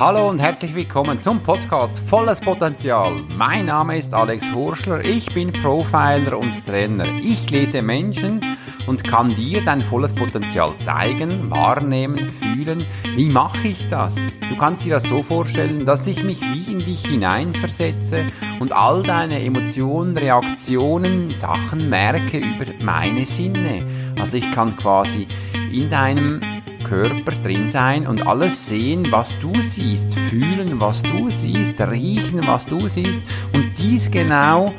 Hallo 0.00 0.28
und 0.28 0.38
herzlich 0.38 0.76
willkommen 0.76 1.20
zum 1.20 1.42
Podcast 1.42 1.98
Volles 1.98 2.40
Potenzial. 2.40 3.20
Mein 3.36 3.66
Name 3.66 3.98
ist 3.98 4.14
Alex 4.14 4.48
Hurschler, 4.52 5.04
ich 5.04 5.34
bin 5.34 5.52
Profiler 5.52 6.38
und 6.38 6.64
Trainer. 6.64 7.18
Ich 7.20 7.50
lese 7.50 7.82
Menschen 7.82 8.56
und 8.86 9.02
kann 9.02 9.34
dir 9.34 9.60
dein 9.64 9.80
volles 9.80 10.14
Potenzial 10.14 10.72
zeigen, 10.78 11.50
wahrnehmen, 11.50 12.30
fühlen. 12.30 12.86
Wie 13.16 13.28
mache 13.28 13.66
ich 13.66 13.88
das? 13.88 14.14
Du 14.48 14.56
kannst 14.56 14.84
dir 14.84 14.90
das 14.90 15.02
so 15.02 15.24
vorstellen, 15.24 15.84
dass 15.84 16.06
ich 16.06 16.22
mich 16.22 16.42
wie 16.42 16.70
in 16.70 16.78
dich 16.78 17.04
hineinversetze 17.04 18.26
und 18.60 18.72
all 18.72 19.02
deine 19.02 19.42
Emotionen, 19.42 20.16
Reaktionen, 20.16 21.36
Sachen 21.36 21.88
merke 21.88 22.38
über 22.38 22.66
meine 22.80 23.26
Sinne. 23.26 23.84
Also 24.16 24.36
ich 24.36 24.48
kann 24.52 24.76
quasi 24.76 25.26
in 25.72 25.90
deinem 25.90 26.40
Körper 26.84 27.32
drin 27.42 27.70
sein 27.70 28.06
und 28.06 28.26
alles 28.26 28.66
sehen, 28.66 29.08
was 29.10 29.38
du 29.38 29.52
siehst, 29.60 30.14
fühlen, 30.14 30.80
was 30.80 31.02
du 31.02 31.30
siehst, 31.30 31.80
riechen, 31.80 32.46
was 32.46 32.66
du 32.66 32.88
siehst 32.88 33.22
und 33.52 33.78
dies 33.78 34.10
genau 34.10 34.72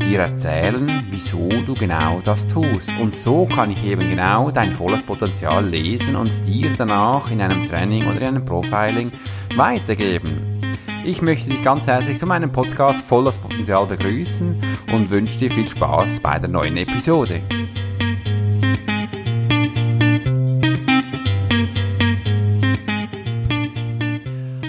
dir 0.00 0.20
erzählen, 0.20 1.06
wieso 1.10 1.48
du 1.66 1.74
genau 1.74 2.20
das 2.22 2.46
tust. 2.46 2.90
Und 3.00 3.14
so 3.14 3.46
kann 3.46 3.70
ich 3.70 3.84
eben 3.84 4.10
genau 4.10 4.50
dein 4.50 4.72
volles 4.72 5.02
Potenzial 5.02 5.66
lesen 5.66 6.16
und 6.16 6.44
dir 6.46 6.70
danach 6.76 7.30
in 7.30 7.40
einem 7.40 7.64
Training 7.64 8.06
oder 8.06 8.18
in 8.18 8.36
einem 8.36 8.44
Profiling 8.44 9.12
weitergeben. 9.56 10.60
Ich 11.04 11.20
möchte 11.20 11.50
dich 11.50 11.62
ganz 11.62 11.86
herzlich 11.86 12.18
zu 12.18 12.26
meinem 12.26 12.50
Podcast 12.50 13.04
Volles 13.04 13.38
Potenzial 13.38 13.86
begrüßen 13.86 14.56
und 14.92 15.10
wünsche 15.10 15.38
dir 15.38 15.50
viel 15.50 15.68
Spaß 15.68 16.20
bei 16.20 16.38
der 16.38 16.48
neuen 16.48 16.76
Episode. 16.76 17.42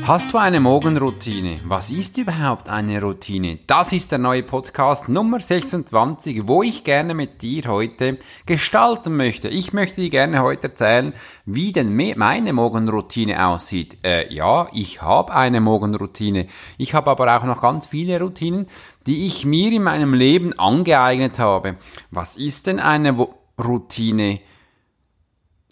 Hast 0.08 0.34
du 0.34 0.38
eine 0.38 0.60
Morgenroutine? 0.60 1.62
Was 1.66 1.90
ist 1.90 2.20
überhaupt 2.20 2.70
eine 2.70 3.02
Routine? 3.02 3.58
Das 3.66 3.92
ist 3.92 4.12
der 4.12 4.20
neue 4.20 4.44
Podcast 4.44 5.10
Nummer 5.10 5.40
26, 5.40 6.48
wo 6.48 6.62
ich 6.62 6.84
gerne 6.84 7.16
mit 7.16 7.42
dir 7.42 7.64
heute 7.66 8.20
gestalten 8.46 9.18
möchte. 9.18 9.48
Ich 9.48 9.74
möchte 9.74 10.02
dir 10.02 10.12
gerne 10.12 10.44
heute 10.44 10.68
erzählen, 10.68 11.12
wie 11.48 11.72
denn 11.72 11.96
meine 12.18 12.54
Morgenroutine 12.54 13.48
aussieht. 13.48 13.98
Äh, 14.06 14.32
ja, 14.32 14.68
ich 14.74 15.02
habe 15.02 15.34
eine 15.34 15.60
Morgenroutine. 15.60 16.46
Ich 16.78 16.94
habe 16.94 17.10
aber 17.10 17.36
auch 17.36 17.44
noch 17.44 17.62
ganz 17.62 17.88
viele 17.88 18.22
Routinen, 18.22 18.68
die 19.08 19.26
ich 19.26 19.44
mir 19.44 19.72
in 19.72 19.82
meinem 19.82 20.14
Leben 20.14 20.54
angeeignet 20.60 21.40
habe. 21.40 21.78
Was 22.12 22.38
ist 22.38 22.68
denn 22.68 22.80
eine 22.80 23.28
Routine? 23.60 24.40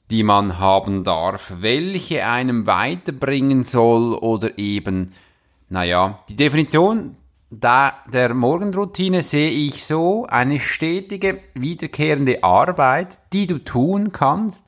Die 0.09 0.23
man 0.23 0.59
haben 0.59 1.03
darf, 1.03 1.53
welche 1.59 2.25
einem 2.25 2.67
weiterbringen 2.67 3.63
soll 3.63 4.13
oder 4.13 4.57
eben, 4.57 5.11
naja, 5.69 6.19
die 6.29 6.35
Definition 6.35 7.15
der 7.49 8.33
Morgenroutine 8.33 9.21
sehe 9.21 9.51
ich 9.51 9.85
so 9.85 10.25
eine 10.25 10.59
stetige, 10.59 11.41
wiederkehrende 11.53 12.43
Arbeit, 12.43 13.19
die 13.31 13.45
du 13.45 13.59
tun 13.59 14.11
kannst, 14.11 14.65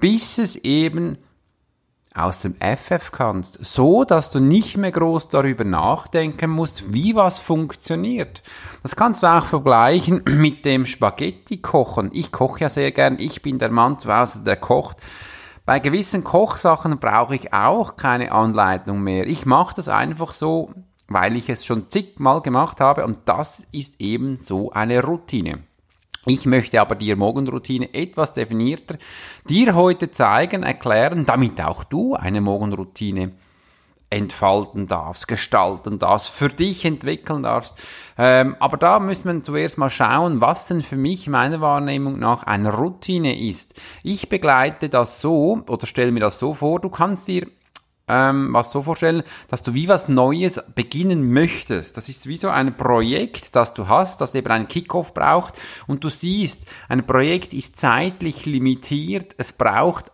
bis 0.00 0.38
es 0.38 0.56
eben 0.56 1.18
aus 2.18 2.40
dem 2.40 2.54
FF 2.56 3.12
kannst, 3.12 3.64
so 3.64 4.04
dass 4.04 4.30
du 4.30 4.40
nicht 4.40 4.76
mehr 4.76 4.92
groß 4.92 5.28
darüber 5.28 5.64
nachdenken 5.64 6.50
musst, 6.50 6.92
wie 6.92 7.14
was 7.14 7.38
funktioniert. 7.38 8.42
Das 8.82 8.96
kannst 8.96 9.22
du 9.22 9.26
auch 9.26 9.44
vergleichen 9.44 10.22
mit 10.28 10.64
dem 10.64 10.86
Spaghetti 10.86 11.58
kochen. 11.58 12.10
Ich 12.12 12.32
koche 12.32 12.60
ja 12.60 12.68
sehr 12.68 12.92
gern, 12.92 13.16
ich 13.18 13.42
bin 13.42 13.58
der 13.58 13.70
Mann 13.70 13.98
zu 13.98 14.12
Hause, 14.12 14.42
der 14.44 14.56
kocht. 14.56 14.98
Bei 15.64 15.78
gewissen 15.80 16.24
Kochsachen 16.24 16.98
brauche 16.98 17.34
ich 17.34 17.52
auch 17.52 17.96
keine 17.96 18.32
Anleitung 18.32 19.02
mehr. 19.02 19.26
Ich 19.26 19.44
mache 19.44 19.74
das 19.76 19.88
einfach 19.88 20.32
so, 20.32 20.72
weil 21.08 21.36
ich 21.36 21.48
es 21.50 21.64
schon 21.64 21.88
zigmal 21.90 22.40
gemacht 22.40 22.80
habe 22.80 23.04
und 23.04 23.18
das 23.26 23.66
ist 23.70 24.00
eben 24.00 24.36
so 24.36 24.72
eine 24.72 25.02
Routine. 25.02 25.67
Ich 26.28 26.44
möchte 26.44 26.80
aber 26.80 26.94
dir 26.94 27.16
Morgenroutine 27.16 27.94
etwas 27.94 28.34
definierter 28.34 28.98
dir 29.48 29.74
heute 29.74 30.10
zeigen, 30.10 30.62
erklären, 30.62 31.24
damit 31.24 31.60
auch 31.60 31.84
du 31.84 32.14
eine 32.14 32.42
Morgenroutine 32.42 33.32
entfalten 34.10 34.86
darfst, 34.86 35.28
gestalten 35.28 35.98
darfst, 35.98 36.28
für 36.28 36.48
dich 36.48 36.84
entwickeln 36.84 37.42
darfst. 37.42 37.76
Ähm, 38.16 38.56
aber 38.58 38.76
da 38.76 39.00
müssen 39.00 39.32
wir 39.32 39.42
zuerst 39.42 39.78
mal 39.78 39.90
schauen, 39.90 40.40
was 40.40 40.66
denn 40.66 40.80
für 40.80 40.96
mich 40.96 41.28
meiner 41.28 41.60
Wahrnehmung 41.60 42.18
nach 42.18 42.42
eine 42.42 42.72
Routine 42.72 43.38
ist. 43.38 43.74
Ich 44.02 44.28
begleite 44.28 44.88
das 44.88 45.20
so 45.20 45.62
oder 45.68 45.86
stelle 45.86 46.12
mir 46.12 46.20
das 46.20 46.38
so 46.38 46.54
vor, 46.54 46.80
du 46.80 46.88
kannst 46.88 47.28
dir 47.28 47.46
ähm, 48.08 48.52
was 48.52 48.70
so 48.70 48.82
vorstellen, 48.82 49.22
dass 49.48 49.62
du 49.62 49.74
wie 49.74 49.88
was 49.88 50.08
Neues 50.08 50.60
beginnen 50.74 51.32
möchtest. 51.32 51.96
Das 51.96 52.08
ist 52.08 52.26
wie 52.26 52.36
so 52.36 52.48
ein 52.48 52.76
Projekt, 52.76 53.54
das 53.54 53.74
du 53.74 53.88
hast, 53.88 54.20
das 54.20 54.34
eben 54.34 54.50
einen 54.50 54.68
Kickoff 54.68 55.14
braucht 55.14 55.54
und 55.86 56.04
du 56.04 56.08
siehst, 56.08 56.66
ein 56.88 57.06
Projekt 57.06 57.52
ist 57.54 57.76
zeitlich 57.76 58.46
limitiert, 58.46 59.34
es 59.38 59.52
braucht 59.52 60.12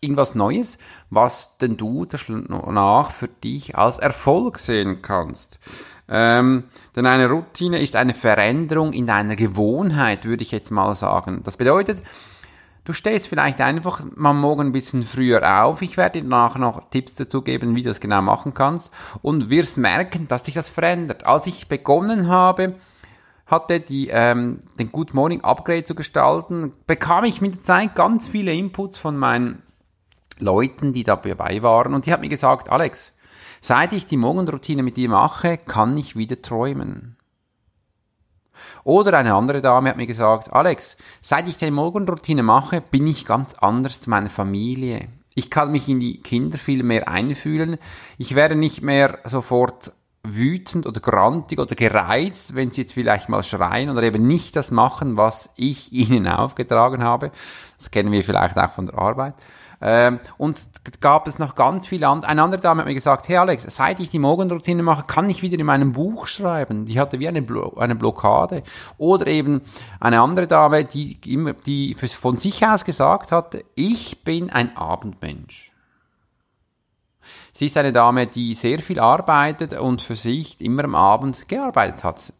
irgendwas 0.00 0.34
Neues, 0.34 0.78
was 1.10 1.58
denn 1.58 1.76
du 1.76 2.04
danach 2.04 3.10
für 3.12 3.28
dich 3.28 3.76
als 3.76 3.98
Erfolg 3.98 4.58
sehen 4.58 5.00
kannst. 5.00 5.60
Ähm, 6.08 6.64
denn 6.96 7.06
eine 7.06 7.30
Routine 7.30 7.80
ist 7.80 7.96
eine 7.96 8.12
Veränderung 8.12 8.92
in 8.92 9.06
deiner 9.06 9.36
Gewohnheit, 9.36 10.24
würde 10.24 10.42
ich 10.42 10.50
jetzt 10.50 10.70
mal 10.70 10.94
sagen. 10.96 11.42
Das 11.44 11.56
bedeutet, 11.56 12.02
Du 12.84 12.92
stehst 12.92 13.28
vielleicht 13.28 13.60
einfach 13.60 14.02
mal 14.16 14.32
morgen 14.32 14.68
ein 14.68 14.72
bisschen 14.72 15.04
früher 15.04 15.64
auf. 15.64 15.82
Ich 15.82 15.96
werde 15.96 16.20
dir 16.20 16.28
danach 16.28 16.58
noch 16.58 16.90
Tipps 16.90 17.14
dazu 17.14 17.42
geben, 17.42 17.76
wie 17.76 17.82
du 17.82 17.88
das 17.88 18.00
genau 18.00 18.22
machen 18.22 18.54
kannst 18.54 18.92
und 19.22 19.50
wirst 19.50 19.78
merken, 19.78 20.26
dass 20.26 20.44
sich 20.44 20.54
das 20.54 20.68
verändert. 20.68 21.24
Als 21.24 21.46
ich 21.46 21.68
begonnen 21.68 22.26
habe, 22.26 22.74
hatte 23.46 23.78
die, 23.78 24.08
ähm, 24.08 24.58
den 24.80 24.90
Good 24.90 25.14
Morning 25.14 25.42
Upgrade 25.42 25.84
zu 25.84 25.94
gestalten, 25.94 26.72
bekam 26.88 27.22
ich 27.22 27.40
mit 27.40 27.54
der 27.54 27.62
Zeit 27.62 27.94
ganz 27.94 28.26
viele 28.26 28.52
Inputs 28.52 28.98
von 28.98 29.16
meinen 29.16 29.62
Leuten, 30.38 30.92
die 30.92 31.04
dabei 31.04 31.62
waren 31.62 31.94
und 31.94 32.06
die 32.06 32.12
haben 32.12 32.22
mir 32.22 32.28
gesagt, 32.28 32.68
Alex, 32.68 33.12
seit 33.60 33.92
ich 33.92 34.06
die 34.06 34.16
Morgenroutine 34.16 34.82
mit 34.82 34.96
dir 34.96 35.08
mache, 35.08 35.56
kann 35.56 35.96
ich 35.96 36.16
wieder 36.16 36.42
träumen. 36.42 37.16
Oder 38.84 39.18
eine 39.18 39.34
andere 39.34 39.60
Dame 39.60 39.90
hat 39.90 39.96
mir 39.96 40.06
gesagt, 40.06 40.52
Alex, 40.52 40.96
seit 41.20 41.48
ich 41.48 41.56
die 41.56 41.70
Morgenroutine 41.70 42.42
mache, 42.42 42.80
bin 42.80 43.06
ich 43.06 43.24
ganz 43.24 43.54
anders 43.54 44.00
zu 44.00 44.10
meiner 44.10 44.30
Familie. 44.30 45.08
Ich 45.34 45.50
kann 45.50 45.72
mich 45.72 45.88
in 45.88 46.00
die 46.00 46.20
Kinder 46.20 46.58
viel 46.58 46.82
mehr 46.82 47.08
einfühlen. 47.08 47.78
Ich 48.18 48.34
werde 48.34 48.54
nicht 48.54 48.82
mehr 48.82 49.18
sofort 49.24 49.92
wütend 50.24 50.86
oder 50.86 51.00
grantig 51.00 51.58
oder 51.58 51.74
gereizt, 51.74 52.54
wenn 52.54 52.70
sie 52.70 52.82
jetzt 52.82 52.92
vielleicht 52.92 53.28
mal 53.28 53.42
schreien 53.42 53.90
oder 53.90 54.02
eben 54.02 54.26
nicht 54.26 54.54
das 54.54 54.70
machen, 54.70 55.16
was 55.16 55.50
ich 55.56 55.92
ihnen 55.92 56.28
aufgetragen 56.28 57.02
habe. 57.02 57.32
Das 57.78 57.90
kennen 57.90 58.12
wir 58.12 58.22
vielleicht 58.22 58.56
auch 58.56 58.70
von 58.70 58.86
der 58.86 58.98
Arbeit. 58.98 59.34
Ähm, 59.84 60.20
und 60.38 60.62
gab 61.00 61.26
es 61.26 61.40
noch 61.40 61.56
ganz 61.56 61.88
viele 61.88 62.06
andere. 62.06 62.30
Eine 62.30 62.42
andere 62.42 62.60
Dame 62.60 62.80
hat 62.80 62.86
mir 62.86 62.94
gesagt, 62.94 63.28
hey 63.28 63.38
Alex, 63.38 63.66
seit 63.68 63.98
ich 63.98 64.10
die 64.10 64.20
Morgenroutine 64.20 64.82
mache, 64.82 65.04
kann 65.06 65.28
ich 65.28 65.42
wieder 65.42 65.58
in 65.58 65.66
meinem 65.66 65.92
Buch 65.92 66.28
schreiben. 66.28 66.86
Die 66.86 67.00
hatte 67.00 67.18
wie 67.18 67.26
eine, 67.26 67.42
Blo 67.42 67.74
eine 67.76 67.96
Blockade. 67.96 68.62
Oder 68.96 69.26
eben 69.26 69.62
eine 69.98 70.20
andere 70.20 70.46
Dame, 70.46 70.84
die, 70.84 71.18
immer, 71.26 71.54
die 71.54 71.94
von 71.94 72.36
sich 72.36 72.64
aus 72.64 72.84
gesagt 72.84 73.32
hatte, 73.32 73.64
ich 73.74 74.22
bin 74.22 74.50
ein 74.50 74.76
Abendmensch. 74.76 75.72
Sie 77.52 77.66
ist 77.66 77.76
eine 77.76 77.92
Dame, 77.92 78.28
die 78.28 78.54
sehr 78.54 78.78
viel 78.78 79.00
arbeitet 79.00 79.74
und 79.74 80.00
für 80.00 80.16
sich 80.16 80.60
immer 80.60 80.84
am 80.84 80.94
Abend 80.94 81.48
gearbeitet 81.48 82.04
hat. 82.04 82.32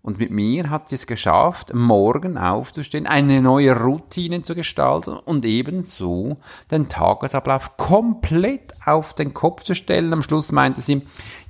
Und 0.00 0.20
mit 0.20 0.30
mir 0.30 0.70
hat 0.70 0.88
sie 0.88 0.94
es 0.94 1.06
geschafft, 1.06 1.74
morgen 1.74 2.38
aufzustehen, 2.38 3.06
eine 3.06 3.42
neue 3.42 3.76
Routine 3.76 4.42
zu 4.42 4.54
gestalten 4.54 5.10
und 5.10 5.44
ebenso 5.44 6.38
den 6.70 6.88
Tagesablauf 6.88 7.76
komplett 7.76 8.72
auf 8.86 9.12
den 9.12 9.34
Kopf 9.34 9.64
zu 9.64 9.74
stellen. 9.74 10.12
Am 10.12 10.22
Schluss 10.22 10.52
meinte 10.52 10.80
sie, 10.80 11.02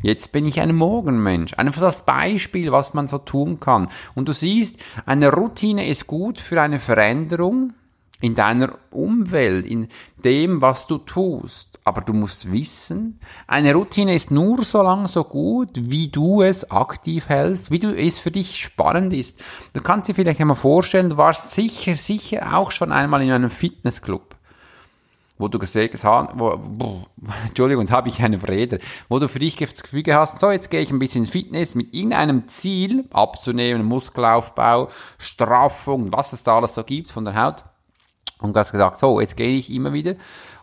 jetzt 0.03 0.33
bin 0.33 0.47
ich 0.47 0.61
ein 0.61 0.75
Morgenmensch. 0.75 1.55
Einfach 1.55 1.83
das 1.83 2.07
Beispiel, 2.07 2.73
was 2.73 2.95
man 2.95 3.07
so 3.07 3.19
tun 3.19 3.61
kann. 3.61 3.89
Und 4.15 4.29
du 4.29 4.33
siehst, 4.33 4.81
eine 5.05 5.31
Routine 5.31 5.87
ist 5.87 6.07
gut 6.07 6.39
für 6.39 6.61
eine 6.61 6.81
Veränderung, 6.81 7.75
in 8.21 8.35
deiner 8.35 8.79
Umwelt, 8.91 9.65
in 9.67 9.89
dem, 10.25 10.61
was 10.61 10.87
du 10.87 10.99
tust. 10.99 11.79
Aber 11.85 12.01
du 12.01 12.13
musst 12.13 12.53
wissen, 12.53 13.21
eine 13.47 13.75
Routine 13.75 14.15
ist 14.15 14.31
nur 14.31 14.65
so 14.65 14.83
lang 14.83 15.07
so 15.07 15.25
gut, 15.25 15.71
wie 15.75 16.09
du 16.09 16.43
es 16.43 16.71
aktiv 16.71 17.29
hältst, 17.29 17.71
wie 17.71 17.79
du 17.79 17.95
es 17.95 18.19
für 18.19 18.31
dich 18.31 18.63
spannend 18.63 19.13
ist. 19.13 19.41
Du 19.73 19.81
kannst 19.81 20.09
dir 20.09 20.15
vielleicht 20.15 20.41
einmal 20.41 20.57
vorstellen, 20.57 21.11
du 21.11 21.17
warst 21.17 21.53
sicher, 21.53 21.97
sicher 21.97 22.57
auch 22.57 22.73
schon 22.73 22.93
einmal 22.93 23.23
in 23.23 23.31
einem 23.31 23.51
Fitnessclub 23.51 24.35
wo 25.41 25.47
du 25.47 25.61
gesehen 25.61 25.91
hast, 25.93 26.05
wo, 26.35 26.59
wo, 26.59 27.07
Entschuldigung, 27.47 27.85
jetzt 27.85 27.93
habe 27.93 28.09
ich 28.09 28.21
eine 28.21 28.43
Rede, 28.47 28.81
wo 29.09 29.21
du 29.21 29.29
für 29.29 29.39
dich 29.39 29.55
das 29.55 29.83
Gefühl 29.83 30.03
hast, 30.09 30.41
so 30.41 30.51
jetzt 30.51 30.69
gehe 30.69 30.81
ich 30.81 30.91
ein 30.91 30.99
bisschen 30.99 31.23
ins 31.23 31.31
Fitness 31.31 31.77
mit 31.77 31.95
irgendeinem 31.95 32.49
Ziel 32.49 33.05
abzunehmen, 33.13 33.85
Muskelaufbau, 33.85 34.89
Straffung, 35.17 36.13
was 36.13 36.33
es 36.33 36.43
da 36.43 36.57
alles 36.57 36.75
so 36.75 36.83
gibt 36.83 37.13
von 37.13 37.25
der 37.25 37.41
Haut 37.41 37.65
und 38.41 38.57
hast 38.57 38.73
gesagt, 38.73 38.99
so, 38.99 39.21
jetzt 39.21 39.37
gehe 39.37 39.57
ich 39.57 39.71
immer 39.71 39.93
wieder. 39.93 40.15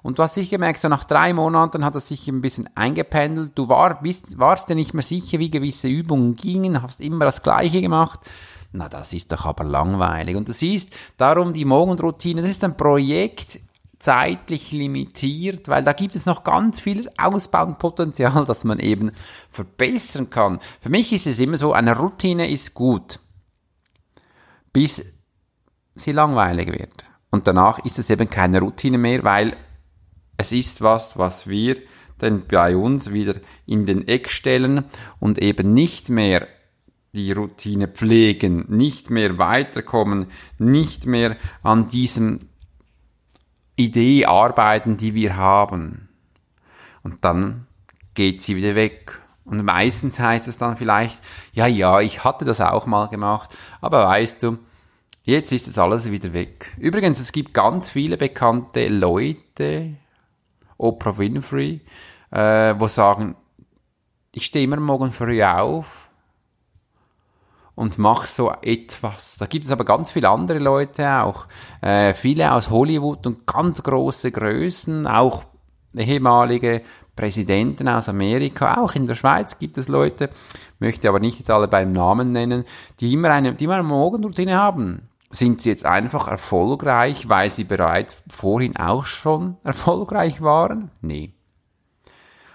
Und 0.01 0.19
du 0.19 0.23
hast 0.23 0.35
sicher 0.35 0.51
gemerkt, 0.51 0.79
so 0.79 0.87
nach 0.87 1.03
drei 1.03 1.33
Monaten 1.33 1.83
hat 1.83 1.95
es 1.95 2.07
sich 2.07 2.27
ein 2.27 2.41
bisschen 2.41 2.69
eingependelt. 2.75 3.51
Du 3.55 3.67
war, 3.69 4.01
bist, 4.01 4.37
warst 4.37 4.69
dir 4.69 4.75
nicht 4.75 4.93
mehr 4.93 5.03
sicher, 5.03 5.39
wie 5.39 5.51
gewisse 5.51 5.87
Übungen 5.87 6.35
gingen, 6.35 6.81
hast 6.81 7.01
immer 7.01 7.25
das 7.25 7.41
Gleiche 7.41 7.81
gemacht. 7.81 8.19
Na, 8.71 8.89
das 8.89 9.13
ist 9.13 9.31
doch 9.31 9.45
aber 9.45 9.63
langweilig. 9.63 10.35
Und 10.35 10.47
du 10.47 10.53
siehst, 10.53 10.93
darum 11.17 11.53
die 11.53 11.65
Morgenroutine, 11.65 12.41
das 12.41 12.51
ist 12.51 12.63
ein 12.63 12.77
Projekt, 12.77 13.59
zeitlich 13.99 14.71
limitiert, 14.71 15.67
weil 15.67 15.83
da 15.83 15.93
gibt 15.93 16.15
es 16.15 16.25
noch 16.25 16.43
ganz 16.43 16.79
viel 16.79 17.09
Ausbaupotenzial, 17.17 18.45
das 18.45 18.63
man 18.63 18.79
eben 18.79 19.11
verbessern 19.49 20.29
kann. 20.29 20.59
Für 20.79 20.89
mich 20.89 21.11
ist 21.13 21.27
es 21.27 21.39
immer 21.39 21.57
so, 21.57 21.73
eine 21.73 21.97
Routine 21.97 22.49
ist 22.49 22.73
gut, 22.73 23.19
bis 24.73 25.15
sie 25.95 26.11
langweilig 26.11 26.67
wird. 26.67 27.05
Und 27.35 27.47
danach 27.47 27.79
ist 27.79 27.99
es 27.99 28.09
eben 28.09 28.29
keine 28.29 28.61
Routine 28.61 28.97
mehr, 28.97 29.25
weil 29.25 29.57
es 30.37 30.53
ist 30.53 30.79
was, 30.81 31.17
was 31.17 31.49
wir 31.49 31.75
dann 32.17 32.47
bei 32.47 32.77
uns 32.77 33.11
wieder 33.11 33.35
in 33.65 33.85
den 33.85 34.07
Eck 34.07 34.29
stellen 34.29 34.85
und 35.19 35.39
eben 35.39 35.73
nicht 35.73 36.07
mehr 36.07 36.47
die 37.13 37.33
Routine 37.33 37.89
pflegen, 37.89 38.63
nicht 38.69 39.09
mehr 39.09 39.37
weiterkommen, 39.37 40.27
nicht 40.59 41.07
mehr 41.07 41.35
an 41.61 41.89
diesem 41.89 42.39
Idee 43.75 44.27
arbeiten, 44.27 44.95
die 44.95 45.13
wir 45.13 45.35
haben. 45.35 46.07
Und 47.03 47.25
dann 47.25 47.67
geht 48.13 48.41
sie 48.41 48.55
wieder 48.55 48.75
weg. 48.75 49.21
Und 49.43 49.65
meistens 49.65 50.21
heißt 50.21 50.47
es 50.47 50.57
dann 50.57 50.77
vielleicht, 50.77 51.21
ja, 51.51 51.67
ja, 51.67 51.99
ich 51.99 52.23
hatte 52.23 52.45
das 52.45 52.61
auch 52.61 52.85
mal 52.85 53.07
gemacht, 53.09 53.49
aber 53.81 54.05
weißt 54.05 54.41
du, 54.41 54.57
jetzt 55.25 55.51
ist 55.51 55.67
es 55.67 55.77
alles 55.77 56.09
wieder 56.09 56.33
weg. 56.33 56.75
Übrigens, 56.79 57.19
es 57.19 57.31
gibt 57.31 57.53
ganz 57.53 57.89
viele 57.89 58.17
bekannte 58.17 58.87
Leute, 58.87 59.95
Oprah 60.77 61.17
Winfrey, 61.17 61.81
äh, 62.31 62.75
wo 62.77 62.87
sagen, 62.87 63.35
ich 64.31 64.45
stehe 64.45 64.65
immer 64.65 64.77
morgen 64.77 65.11
früh 65.11 65.43
auf, 65.43 66.05
und 67.75 67.97
mach 67.97 68.25
so 68.25 68.53
etwas. 68.61 69.37
Da 69.37 69.45
gibt 69.45 69.65
es 69.65 69.71
aber 69.71 69.85
ganz 69.85 70.11
viele 70.11 70.29
andere 70.29 70.59
Leute 70.59 71.21
auch, 71.21 71.47
äh, 71.81 72.13
viele 72.13 72.53
aus 72.53 72.69
Hollywood 72.69 73.27
und 73.27 73.45
ganz 73.45 73.83
große 73.83 74.31
Größen, 74.31 75.05
auch 75.05 75.43
ehemalige 75.93 76.81
Präsidenten 77.15 77.87
aus 77.87 78.09
Amerika, 78.09 78.81
auch 78.81 78.95
in 78.95 79.05
der 79.05 79.15
Schweiz 79.15 79.59
gibt 79.59 79.77
es 79.77 79.87
Leute, 79.87 80.29
möchte 80.79 81.07
aber 81.07 81.19
nicht 81.19 81.49
alle 81.49 81.67
beim 81.67 81.93
Namen 81.93 82.31
nennen, 82.31 82.65
die 82.99 83.13
immer 83.13 83.29
eine, 83.29 83.53
die 83.53 83.63
immer 83.65 83.75
eine 83.75 83.83
Morgenroutine 83.83 84.55
haben. 84.57 85.09
Sind 85.35 85.61
sie 85.61 85.69
jetzt 85.69 85.85
einfach 85.85 86.29
erfolgreich, 86.29 87.27
weil 87.27 87.51
sie 87.51 87.65
bereits 87.65 88.15
vorhin 88.29 88.77
auch 88.77 89.05
schon 89.05 89.57
erfolgreich 89.65 90.41
waren? 90.41 90.91
Nee. 91.01 91.33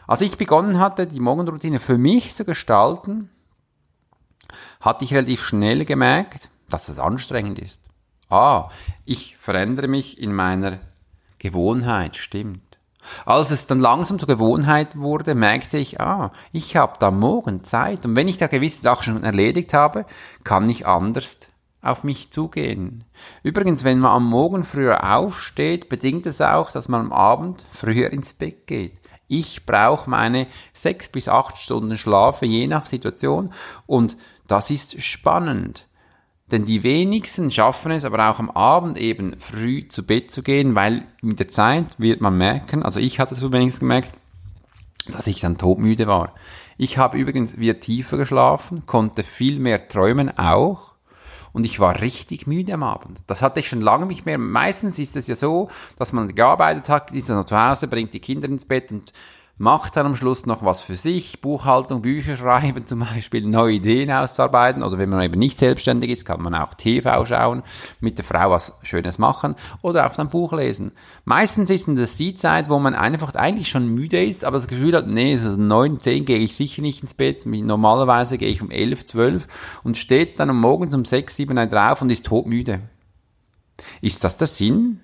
Als 0.06 0.22
ich 0.22 0.38
begonnen 0.38 0.80
hatte, 0.80 1.06
die 1.06 1.20
Morgenroutine 1.20 1.78
für 1.78 1.98
mich 1.98 2.34
zu 2.34 2.46
gestalten, 2.46 3.28
hatte 4.80 5.04
ich 5.04 5.12
relativ 5.12 5.44
schnell 5.44 5.84
gemerkt, 5.84 6.48
dass 6.70 6.88
es 6.88 6.98
anstrengend 6.98 7.58
ist. 7.58 7.82
Ah, 8.30 8.70
ich 9.04 9.36
verändere 9.36 9.86
mich 9.86 10.18
in 10.18 10.32
meiner 10.32 10.78
Gewohnheit, 11.38 12.16
stimmt. 12.16 12.78
Als 13.26 13.50
es 13.50 13.66
dann 13.66 13.80
langsam 13.80 14.18
zur 14.18 14.28
Gewohnheit 14.28 14.96
wurde, 14.96 15.34
merkte 15.34 15.76
ich, 15.76 16.00
ah, 16.00 16.32
ich 16.50 16.76
habe 16.76 16.94
da 16.98 17.10
morgen 17.10 17.62
Zeit 17.62 18.06
und 18.06 18.16
wenn 18.16 18.28
ich 18.28 18.38
da 18.38 18.46
gewisse 18.46 18.80
Sachen 18.80 19.16
schon 19.16 19.22
erledigt 19.22 19.74
habe, 19.74 20.06
kann 20.44 20.66
ich 20.70 20.86
anders 20.86 21.40
auf 21.82 22.04
mich 22.04 22.30
zugehen. 22.30 23.04
Übrigens, 23.42 23.84
wenn 23.84 24.00
man 24.00 24.12
am 24.12 24.26
Morgen 24.26 24.64
früher 24.64 25.16
aufsteht, 25.16 25.88
bedingt 25.88 26.26
es 26.26 26.40
auch, 26.40 26.70
dass 26.70 26.88
man 26.88 27.00
am 27.00 27.12
Abend 27.12 27.64
früher 27.72 28.12
ins 28.12 28.34
Bett 28.34 28.66
geht. 28.66 29.00
Ich 29.28 29.64
brauche 29.64 30.10
meine 30.10 30.46
sechs 30.72 31.08
bis 31.08 31.28
acht 31.28 31.56
Stunden 31.56 31.96
Schlafe, 31.96 32.46
je 32.46 32.66
nach 32.66 32.86
Situation. 32.86 33.52
Und 33.86 34.16
das 34.46 34.70
ist 34.70 35.00
spannend. 35.02 35.86
Denn 36.50 36.64
die 36.64 36.82
wenigsten 36.82 37.52
schaffen 37.52 37.92
es 37.92 38.04
aber 38.04 38.28
auch 38.28 38.40
am 38.40 38.50
Abend 38.50 38.98
eben 38.98 39.38
früh 39.38 39.86
zu 39.86 40.04
Bett 40.04 40.32
zu 40.32 40.42
gehen, 40.42 40.74
weil 40.74 41.06
mit 41.22 41.38
der 41.38 41.46
Zeit 41.46 42.00
wird 42.00 42.20
man 42.20 42.36
merken, 42.36 42.82
also 42.82 42.98
ich 42.98 43.20
hatte 43.20 43.36
so 43.36 43.52
wenigstens 43.52 43.80
gemerkt, 43.80 44.12
dass 45.06 45.28
ich 45.28 45.40
dann 45.40 45.58
todmüde 45.58 46.08
war. 46.08 46.34
Ich 46.76 46.98
habe 46.98 47.18
übrigens 47.18 47.58
wieder 47.58 47.78
tiefer 47.78 48.16
geschlafen, 48.16 48.84
konnte 48.86 49.22
viel 49.22 49.60
mehr 49.60 49.86
träumen 49.86 50.36
auch 50.36 50.89
und 51.52 51.64
ich 51.64 51.80
war 51.80 52.00
richtig 52.00 52.46
müde 52.46 52.74
am 52.74 52.82
Abend. 52.82 53.20
Das 53.26 53.42
hatte 53.42 53.60
ich 53.60 53.68
schon 53.68 53.80
lange 53.80 54.06
nicht 54.06 54.26
mehr. 54.26 54.38
Meistens 54.38 54.98
ist 54.98 55.16
es 55.16 55.26
ja 55.26 55.36
so, 55.36 55.68
dass 55.96 56.12
man 56.12 56.34
gearbeitet 56.34 56.88
hat, 56.88 57.10
ist 57.12 57.28
dann 57.28 57.36
noch 57.36 57.46
zu 57.46 57.58
Hause, 57.58 57.88
bringt 57.88 58.14
die 58.14 58.20
Kinder 58.20 58.48
ins 58.48 58.66
Bett 58.66 58.92
und 58.92 59.12
macht 59.60 59.96
dann 59.96 60.06
am 60.06 60.16
Schluss 60.16 60.46
noch 60.46 60.64
was 60.64 60.80
für 60.80 60.94
sich, 60.94 61.42
Buchhaltung, 61.42 62.00
Bücher 62.00 62.34
schreiben 62.34 62.86
zum 62.86 63.00
Beispiel, 63.00 63.46
neue 63.46 63.74
Ideen 63.74 64.10
auszuarbeiten 64.10 64.82
oder 64.82 64.96
wenn 64.96 65.10
man 65.10 65.20
eben 65.20 65.38
nicht 65.38 65.58
selbstständig 65.58 66.08
ist, 66.08 66.24
kann 66.24 66.40
man 66.40 66.54
auch 66.54 66.72
TV 66.72 67.26
schauen, 67.26 67.62
mit 68.00 68.16
der 68.16 68.24
Frau 68.24 68.50
was 68.50 68.78
Schönes 68.82 69.18
machen 69.18 69.54
oder 69.82 70.06
auch 70.06 70.16
ein 70.16 70.30
Buch 70.30 70.54
lesen. 70.54 70.92
Meistens 71.26 71.68
ist 71.68 71.86
das 71.88 72.16
die 72.16 72.34
Zeit, 72.34 72.70
wo 72.70 72.78
man 72.78 72.94
einfach 72.94 73.34
eigentlich 73.34 73.68
schon 73.68 73.92
müde 73.92 74.24
ist, 74.24 74.46
aber 74.46 74.56
das 74.56 74.66
Gefühl 74.66 74.96
hat, 74.96 75.06
nee, 75.06 75.36
so 75.36 75.50
neun, 75.50 76.00
zehn 76.00 76.24
gehe 76.24 76.38
ich 76.38 76.56
sicher 76.56 76.80
nicht 76.80 77.02
ins 77.02 77.12
Bett, 77.12 77.44
normalerweise 77.44 78.38
gehe 78.38 78.48
ich 78.48 78.62
um 78.62 78.70
elf, 78.70 79.04
zwölf 79.04 79.46
und 79.84 79.98
steht 79.98 80.40
dann 80.40 80.48
um 80.48 80.58
morgens 80.58 80.94
um 80.94 81.04
sechs, 81.04 81.36
sieben 81.36 81.56
drauf 81.68 82.00
und 82.00 82.08
ist 82.08 82.24
todmüde. 82.24 82.80
Ist 84.00 84.24
das 84.24 84.38
der 84.38 84.46
Sinn? 84.46 85.00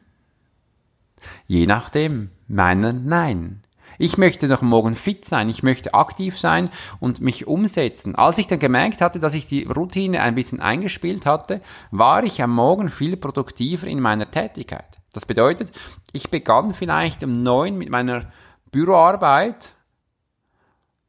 Je 1.46 1.66
nachdem. 1.66 2.30
Meiner 2.48 2.94
nein. 2.94 3.65
Ich 3.98 4.18
möchte 4.18 4.46
noch 4.48 4.62
morgen 4.62 4.94
fit 4.94 5.24
sein, 5.24 5.48
ich 5.48 5.62
möchte 5.62 5.94
aktiv 5.94 6.38
sein 6.38 6.70
und 7.00 7.20
mich 7.20 7.46
umsetzen. 7.46 8.14
Als 8.14 8.38
ich 8.38 8.46
dann 8.46 8.58
gemerkt 8.58 9.00
hatte, 9.00 9.20
dass 9.20 9.34
ich 9.34 9.46
die 9.46 9.64
Routine 9.64 10.22
ein 10.22 10.34
bisschen 10.34 10.60
eingespielt 10.60 11.26
hatte, 11.26 11.60
war 11.90 12.24
ich 12.24 12.42
am 12.42 12.52
Morgen 12.52 12.88
viel 12.88 13.16
produktiver 13.16 13.86
in 13.86 14.00
meiner 14.00 14.30
Tätigkeit. 14.30 14.98
Das 15.12 15.24
bedeutet, 15.24 15.72
ich 16.12 16.30
begann 16.30 16.74
vielleicht 16.74 17.24
um 17.24 17.42
neun 17.42 17.78
mit 17.78 17.90
meiner 17.90 18.30
Büroarbeit. 18.70 19.74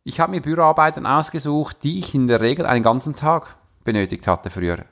Ich 0.04 0.22
habe 0.22 0.32
mir 0.32 0.42
Büroarbeiten 0.42 1.06
ausgesucht, 1.06 1.84
die 1.84 2.00
ich 2.00 2.16
in 2.16 2.28
der 2.28 2.40
Regel 2.40 2.66
einen 2.66 2.84
ganzen 2.84 3.16
Tag 3.16 3.58
benötigt 3.84 4.28
hatte 4.28 4.50
früher. 4.50 4.86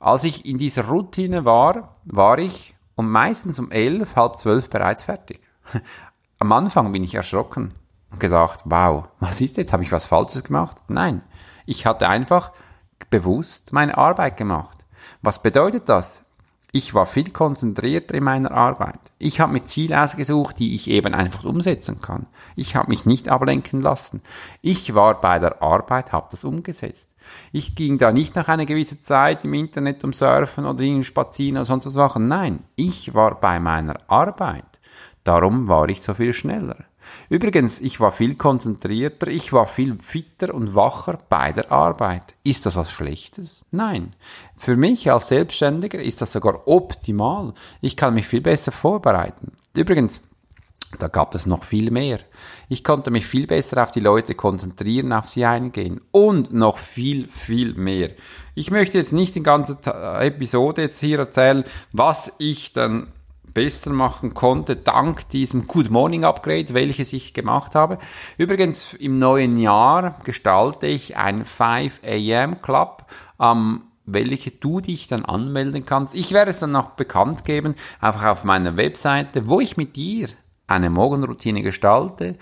Als 0.00 0.24
ich 0.24 0.44
in 0.44 0.58
dieser 0.58 0.86
Routine 0.86 1.44
war, 1.44 2.00
war 2.04 2.38
ich 2.38 2.74
um 2.96 3.10
meistens 3.10 3.58
um 3.58 3.70
elf, 3.70 4.16
halb 4.16 4.38
zwölf 4.38 4.68
bereits 4.70 5.04
fertig. 5.04 5.40
Am 6.42 6.52
Anfang 6.52 6.90
bin 6.90 7.04
ich 7.04 7.14
erschrocken 7.14 7.74
und 8.10 8.18
gedacht, 8.18 8.60
wow, 8.64 9.08
was 9.18 9.42
ist 9.42 9.58
jetzt? 9.58 9.74
Habe 9.74 9.82
ich 9.82 9.92
was 9.92 10.06
Falsches 10.06 10.42
gemacht? 10.42 10.78
Nein, 10.88 11.20
ich 11.66 11.84
hatte 11.84 12.08
einfach 12.08 12.52
bewusst 13.10 13.74
meine 13.74 13.98
Arbeit 13.98 14.38
gemacht. 14.38 14.86
Was 15.20 15.42
bedeutet 15.42 15.90
das? 15.90 16.24
Ich 16.72 16.94
war 16.94 17.04
viel 17.04 17.30
konzentrierter 17.30 18.14
in 18.14 18.24
meiner 18.24 18.52
Arbeit. 18.52 19.12
Ich 19.18 19.38
habe 19.38 19.52
mir 19.52 19.64
Ziele 19.64 20.02
ausgesucht, 20.02 20.58
die 20.58 20.74
ich 20.74 20.88
eben 20.88 21.12
einfach 21.12 21.44
umsetzen 21.44 22.00
kann. 22.00 22.26
Ich 22.56 22.74
habe 22.74 22.88
mich 22.88 23.04
nicht 23.04 23.28
ablenken 23.28 23.82
lassen. 23.82 24.22
Ich 24.62 24.94
war 24.94 25.20
bei 25.20 25.38
der 25.38 25.60
Arbeit, 25.60 26.12
habe 26.12 26.28
das 26.30 26.44
umgesetzt. 26.44 27.14
Ich 27.52 27.74
ging 27.74 27.98
da 27.98 28.12
nicht 28.12 28.34
nach 28.34 28.48
einer 28.48 28.64
gewissen 28.64 29.02
Zeit 29.02 29.44
im 29.44 29.52
Internet 29.52 30.04
um 30.04 30.14
Surfen 30.14 30.64
oder 30.64 30.80
in 30.80 31.04
Spazieren 31.04 31.58
oder 31.58 31.66
sonst 31.66 31.84
was 31.84 31.96
machen. 31.96 32.28
Nein, 32.28 32.60
ich 32.76 33.12
war 33.12 33.38
bei 33.38 33.60
meiner 33.60 33.98
Arbeit. 34.08 34.69
Darum 35.24 35.68
war 35.68 35.88
ich 35.88 36.02
so 36.02 36.14
viel 36.14 36.32
schneller. 36.32 36.76
Übrigens, 37.28 37.80
ich 37.80 38.00
war 38.00 38.12
viel 38.12 38.34
konzentrierter, 38.34 39.28
ich 39.28 39.52
war 39.52 39.66
viel 39.66 39.98
fitter 39.98 40.54
und 40.54 40.74
wacher 40.74 41.18
bei 41.28 41.52
der 41.52 41.72
Arbeit. 41.72 42.34
Ist 42.44 42.66
das 42.66 42.76
was 42.76 42.90
Schlechtes? 42.90 43.64
Nein. 43.70 44.14
Für 44.56 44.76
mich 44.76 45.10
als 45.10 45.28
Selbstständiger 45.28 46.00
ist 46.00 46.22
das 46.22 46.32
sogar 46.32 46.66
optimal. 46.66 47.54
Ich 47.80 47.96
kann 47.96 48.14
mich 48.14 48.26
viel 48.26 48.40
besser 48.40 48.72
vorbereiten. 48.72 49.52
Übrigens, 49.74 50.20
da 50.98 51.06
gab 51.08 51.34
es 51.34 51.46
noch 51.46 51.64
viel 51.64 51.90
mehr. 51.90 52.18
Ich 52.68 52.82
konnte 52.82 53.10
mich 53.10 53.26
viel 53.26 53.46
besser 53.46 53.82
auf 53.82 53.92
die 53.92 54.00
Leute 54.00 54.34
konzentrieren, 54.34 55.12
auf 55.12 55.28
sie 55.28 55.44
eingehen. 55.44 56.00
Und 56.10 56.52
noch 56.52 56.78
viel, 56.78 57.28
viel 57.28 57.74
mehr. 57.74 58.10
Ich 58.54 58.70
möchte 58.70 58.98
jetzt 58.98 59.12
nicht 59.12 59.34
die 59.36 59.42
ganze 59.42 59.78
Episode 60.20 60.82
jetzt 60.82 61.00
hier 61.00 61.20
erzählen, 61.20 61.64
was 61.92 62.34
ich 62.38 62.72
dann 62.72 63.12
besser 63.52 63.90
machen 63.90 64.34
konnte, 64.34 64.76
dank 64.76 65.28
diesem 65.28 65.66
Good 65.66 65.90
Morning 65.90 66.24
Upgrade, 66.24 66.74
welches 66.74 67.12
ich 67.12 67.34
gemacht 67.34 67.74
habe. 67.74 67.98
Übrigens, 68.38 68.94
im 68.94 69.18
neuen 69.18 69.56
Jahr 69.56 70.18
gestalte 70.24 70.86
ich 70.86 71.16
ein 71.16 71.44
5 71.44 72.00
AM 72.04 72.62
Club, 72.62 73.06
ähm, 73.40 73.82
welche 74.06 74.50
du 74.50 74.80
dich 74.80 75.08
dann 75.08 75.24
anmelden 75.24 75.86
kannst. 75.86 76.14
Ich 76.14 76.32
werde 76.32 76.50
es 76.50 76.58
dann 76.58 76.72
noch 76.72 76.90
bekannt 76.90 77.44
geben, 77.44 77.74
einfach 78.00 78.24
auf 78.26 78.44
meiner 78.44 78.76
Webseite, 78.76 79.48
wo 79.48 79.60
ich 79.60 79.76
mit 79.76 79.96
dir 79.96 80.28
eine 80.66 80.90
Morgenroutine 80.90 81.62
gestalte 81.62 82.36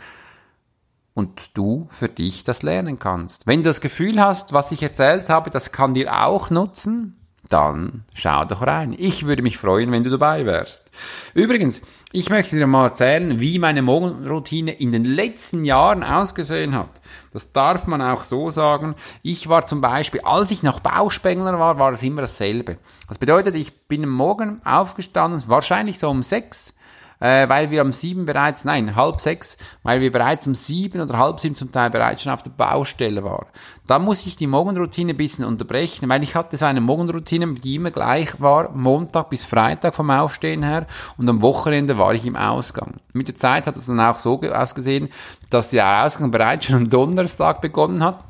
und 1.15 1.57
du 1.57 1.87
für 1.91 2.09
dich 2.09 2.45
das 2.45 2.62
lernen 2.62 2.99
kannst. 2.99 3.47
Wenn 3.47 3.65
du 3.65 3.71
das 3.71 3.81
Gefühl 3.81 4.23
hast, 4.23 4.53
was 4.53 4.71
ich 4.71 4.83
erzählt 4.83 5.29
habe, 5.29 5.50
das 5.50 5.73
kann 5.73 5.95
dir 5.95 6.25
auch 6.25 6.50
nutzen, 6.50 7.18
dann 7.49 8.04
schau 8.14 8.45
doch 8.45 8.66
rein. 8.66 8.95
Ich 8.97 9.26
würde 9.26 9.42
mich 9.42 9.59
freuen, 9.59 9.90
wenn 9.90 10.04
du 10.04 10.11
dabei 10.11 10.45
wärst. 10.45 10.90
Übrigens, 11.35 11.80
ich 12.12 12.30
möchte 12.30 12.57
dir 12.57 12.66
mal 12.66 12.87
erzählen, 12.87 13.40
wie 13.40 13.59
meine 13.59 13.83
Morgenroutine 13.83 14.73
in 14.73 14.92
den 14.92 15.04
letzten 15.04 15.64
Jahren 15.64 16.02
ausgesehen 16.02 16.75
hat. 16.75 17.00
Das 17.33 17.52
darf 17.52 17.87
man 17.87 18.02
auch 18.02 18.25
so 18.25 18.50
sagen. 18.50 18.95
Ich 19.23 19.49
war 19.49 19.66
zum 19.66 19.80
Beispiel, 19.80 20.21
als 20.23 20.50
ich 20.50 20.62
noch 20.62 20.80
Bauspengler 20.80 21.59
war, 21.59 21.78
war 21.78 21.92
es 21.92 22.02
immer 22.02 22.23
dasselbe. 22.23 22.78
Das 23.09 23.18
bedeutet, 23.18 23.54
ich 23.54 23.87
bin 23.88 24.04
am 24.04 24.11
Morgen 24.11 24.61
aufgestanden, 24.64 25.42
wahrscheinlich 25.47 25.99
so 25.99 26.11
um 26.11 26.23
sechs, 26.23 26.75
äh, 27.21 27.49
weil 27.49 27.71
wir 27.71 27.83
um 27.83 27.93
sieben 27.93 28.27
bereits, 28.27 28.65
nein, 28.65 28.97
halb 28.97 29.21
sechs, 29.21 29.57
weil 29.83 30.01
wir 30.01 30.13
bereits 30.13 30.47
um 30.47 30.55
sieben 30.55 31.01
oder 31.01 31.19
halb 31.19 31.41
sieben 31.41 31.55
zum 31.55 31.73
Teil 31.73 31.91
bereits 31.91 32.23
schon 32.23 32.33
auf 32.33 32.43
der 32.43 32.51
Baustelle 32.51 33.25
waren. 33.25 33.47
Da 33.87 33.99
muss 33.99 34.27
ich 34.27 34.37
die 34.37 34.47
Morgenroutine 34.47 35.15
ein 35.15 35.17
bisschen 35.17 35.45
unterbrechen, 35.45 36.09
weil 36.09 36.23
ich 36.23 36.35
hatte 36.35 36.57
so 36.57 36.67
eine 36.67 36.81
Morgenroutine, 36.81 37.55
die 37.55 37.77
immer 37.77 37.91
gleich 37.91 38.41
war, 38.41 38.71
Montag 38.71 39.31
bis 39.31 39.45
Freitag 39.45 39.95
vom 39.95 40.11
Aufstehen 40.11 40.63
her 40.63 40.87
und 41.17 41.29
am 41.29 41.43
Wochenende 41.43 41.99
war 41.99 42.15
ich 42.15 42.27
im 42.27 42.37
Ausgang. 42.37 42.95
Mit 43.13 43.29
der 43.29 43.37
Zeit 43.37 43.67
hat 43.67 43.77
es 43.77 43.87
dann 43.87 44.01
auch 44.01 44.19
so 44.19 44.41
ausgesehen, 44.43 45.09
dass 45.51 45.71
der 45.71 46.05
Ausgang 46.05 46.31
bereits 46.31 46.67
schon 46.67 46.77
am 46.77 46.91
Donnerstag 46.91 47.61
begonnen 47.61 48.05
hat 48.05 48.27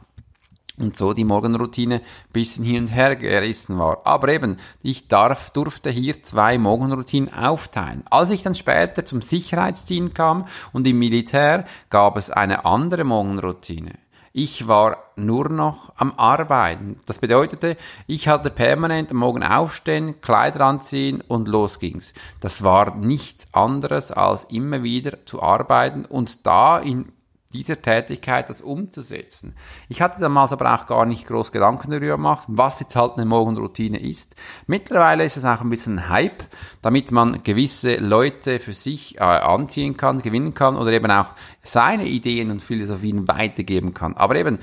und 0.79 0.97
so 0.97 1.13
die 1.13 1.25
Morgenroutine 1.25 2.03
bisschen 2.33 2.65
hin 2.65 2.85
und 2.85 2.89
her 2.89 3.17
gerissen 3.17 3.79
war. 3.79 4.07
Aber 4.07 4.29
eben, 4.29 4.57
ich 4.83 5.09
darf, 5.09 5.51
durfte 5.51 5.91
hier 5.91 6.23
zwei 6.23 6.59
Morgenroutinen 6.59 7.33
aufteilen. 7.33 8.05
Als 8.11 8.31
ich 8.31 8.43
dann 8.43 8.55
später 8.55 9.05
zum 9.05 9.23
Sicherheitsdienst 9.23 10.15
kam 10.15 10.47
und 10.73 10.87
im 10.87 10.99
Militär, 10.99 11.65
gab 11.91 12.17
es 12.17 12.31
eine 12.31 12.65
andere 12.65 13.05
Morgenroutine. 13.05 13.93
Ich 14.33 14.69
war 14.69 14.99
nur 15.17 15.49
noch 15.49 15.93
am 15.97 16.13
Arbeiten. 16.17 16.99
Das 17.07 17.19
bedeutete, 17.19 17.77
ich 18.07 18.29
hatte 18.29 18.51
permanent 18.51 19.11
am 19.11 19.17
Morgen 19.17 19.43
aufstehen, 19.43 20.21
Kleider 20.21 20.65
anziehen 20.65 21.23
und 21.27 21.49
los 21.49 21.81
ging's. 21.81 22.15
Das 22.41 22.63
war 22.63 22.95
nichts 22.95 23.49
anderes 23.53 24.13
als 24.13 24.45
immer 24.45 24.83
wieder 24.83 25.25
zu 25.27 25.43
arbeiten 25.43 26.05
und 26.05 26.47
da 26.47 26.79
in 26.79 27.11
dieser 27.53 27.81
Tätigkeit 27.81 28.51
das 28.51 28.61
umzusetzen. 28.61 29.55
Ich 29.89 30.03
hatte 30.03 30.21
damals 30.21 30.53
aber 30.53 30.75
auch 30.75 30.87
gar 30.87 31.07
nicht 31.07 31.27
groß 31.27 31.51
Gedanken 31.51 31.91
darüber 31.91 32.17
gemacht, 32.17 32.45
was 32.49 32.81
jetzt 32.81 32.95
halt 32.95 33.15
eine 33.17 33.25
Morgenroutine 33.25 33.99
ist. 33.99 34.37
Mittlerweile 34.67 35.25
ist 35.25 35.39
es 35.39 35.47
auch 35.47 35.63
ein 35.63 35.71
bisschen 35.71 36.11
Hype, 36.11 36.45
damit 36.83 37.11
man 37.11 37.43
gewisse 37.43 37.97
Leute 37.97 38.61
für 38.61 38.75
sich 38.75 39.17
äh, 39.17 39.21
anziehen 39.21 39.97
kann, 39.97 40.21
gewinnen 40.21 40.53
kann 40.53 40.77
oder 40.77 40.93
eben 40.93 41.11
auch 41.11 41.33
seine 41.63 42.07
Ideen 42.07 42.51
und 42.51 42.61
Philosophien 42.61 43.29
weitergeben 43.29 43.95
kann. 43.95 44.15
Aber 44.15 44.37
eben, 44.37 44.59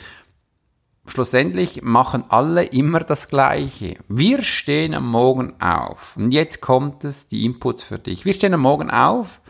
schlussendlich 1.08 1.82
machen 1.82 2.26
alle 2.30 2.66
immer 2.66 3.00
das 3.00 3.30
Gleiche. 3.30 3.98
Wir 4.08 4.44
stehen 4.44 4.94
am 4.94 5.10
Morgen 5.10 5.60
auf. 5.60 6.16
Und 6.18 6.32
jetzt 6.32 6.62
kommt 6.62 7.04
es, 7.04 7.26
die 7.28 7.46
Inputs 7.46 7.82
für 7.82 7.98
dich. 7.98 8.26
Wir 8.26 8.34
stehen 8.36 8.54
am 8.54 8.62
Morgen 8.62 8.92
auf. 8.92 9.42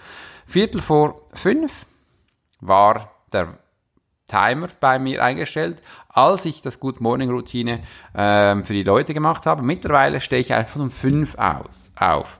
Viertel 0.45 0.81
vor 0.81 1.21
fünf 1.33 1.85
war 2.61 3.14
der 3.31 3.57
Timer 4.27 4.69
bei 4.79 4.97
mir 4.97 5.23
eingestellt, 5.23 5.81
als 6.09 6.45
ich 6.45 6.61
das 6.61 6.79
Good 6.79 6.99
Morning 6.99 7.29
Routine 7.29 7.81
ähm, 8.15 8.65
für 8.65 8.73
die 8.73 8.83
Leute 8.83 9.13
gemacht 9.13 9.45
habe. 9.45 9.61
Mittlerweile 9.61 10.19
stehe 10.19 10.41
ich 10.41 10.53
einfach 10.53 10.79
um 10.79 10.91
fünf 10.91 11.35
aus, 11.37 11.91
auf. 11.99 12.39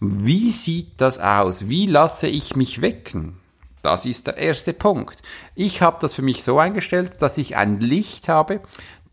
Wie 0.00 0.50
sieht 0.50 1.00
das 1.00 1.18
aus? 1.18 1.68
Wie 1.68 1.86
lasse 1.86 2.28
ich 2.28 2.56
mich 2.56 2.80
wecken? 2.80 3.40
Das 3.82 4.06
ist 4.06 4.26
der 4.26 4.38
erste 4.38 4.72
Punkt. 4.72 5.20
Ich 5.54 5.82
habe 5.82 5.98
das 6.00 6.14
für 6.14 6.22
mich 6.22 6.42
so 6.42 6.58
eingestellt, 6.58 7.20
dass 7.20 7.36
ich 7.36 7.56
ein 7.56 7.80
Licht 7.80 8.28
habe, 8.28 8.60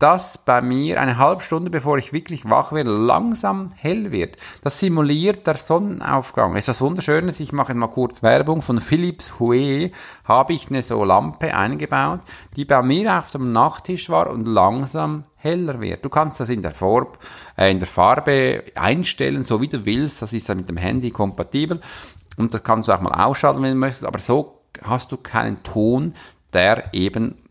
das 0.02 0.36
bei 0.36 0.60
mir 0.60 1.00
eine 1.00 1.16
halbe 1.16 1.42
Stunde, 1.42 1.70
bevor 1.70 1.96
ich 1.96 2.12
wirklich 2.12 2.50
wach 2.50 2.72
werde, 2.72 2.90
langsam 2.90 3.70
hell 3.76 4.10
wird. 4.10 4.36
Das 4.62 4.80
simuliert 4.80 5.46
der 5.46 5.56
Sonnenaufgang. 5.56 6.56
Ist 6.56 6.66
was 6.66 6.80
Wunderschönes. 6.80 7.38
Ich 7.38 7.52
mache 7.52 7.72
mal 7.74 7.86
kurz 7.86 8.20
Werbung. 8.20 8.62
Von 8.62 8.80
Philips 8.80 9.38
Hue 9.38 9.92
habe 10.24 10.52
ich 10.54 10.68
eine 10.68 10.82
so 10.82 11.04
Lampe 11.04 11.54
eingebaut, 11.54 12.20
die 12.56 12.64
bei 12.64 12.82
mir 12.82 13.16
auf 13.16 13.30
dem 13.30 13.52
Nachttisch 13.52 14.10
war 14.10 14.28
und 14.28 14.46
langsam 14.46 15.24
heller 15.36 15.80
wird. 15.80 16.04
Du 16.04 16.08
kannst 16.08 16.40
das 16.40 16.50
in 16.50 16.62
der, 16.62 16.72
Farbe, 16.72 17.18
äh, 17.56 17.70
in 17.70 17.78
der 17.78 17.88
Farbe 17.88 18.64
einstellen, 18.74 19.44
so 19.44 19.60
wie 19.60 19.68
du 19.68 19.84
willst. 19.84 20.20
Das 20.20 20.32
ist 20.32 20.48
ja 20.48 20.56
mit 20.56 20.68
dem 20.68 20.78
Handy 20.78 21.12
kompatibel. 21.12 21.80
Und 22.36 22.52
das 22.52 22.64
kannst 22.64 22.88
du 22.88 22.92
auch 22.92 23.00
mal 23.00 23.24
ausschalten, 23.24 23.62
wenn 23.62 23.70
du 23.70 23.78
möchtest. 23.78 24.04
Aber 24.04 24.18
so 24.18 24.62
hast 24.82 25.12
du 25.12 25.16
keinen 25.16 25.62
Ton, 25.62 26.14
der 26.52 26.92
eben 26.92 27.41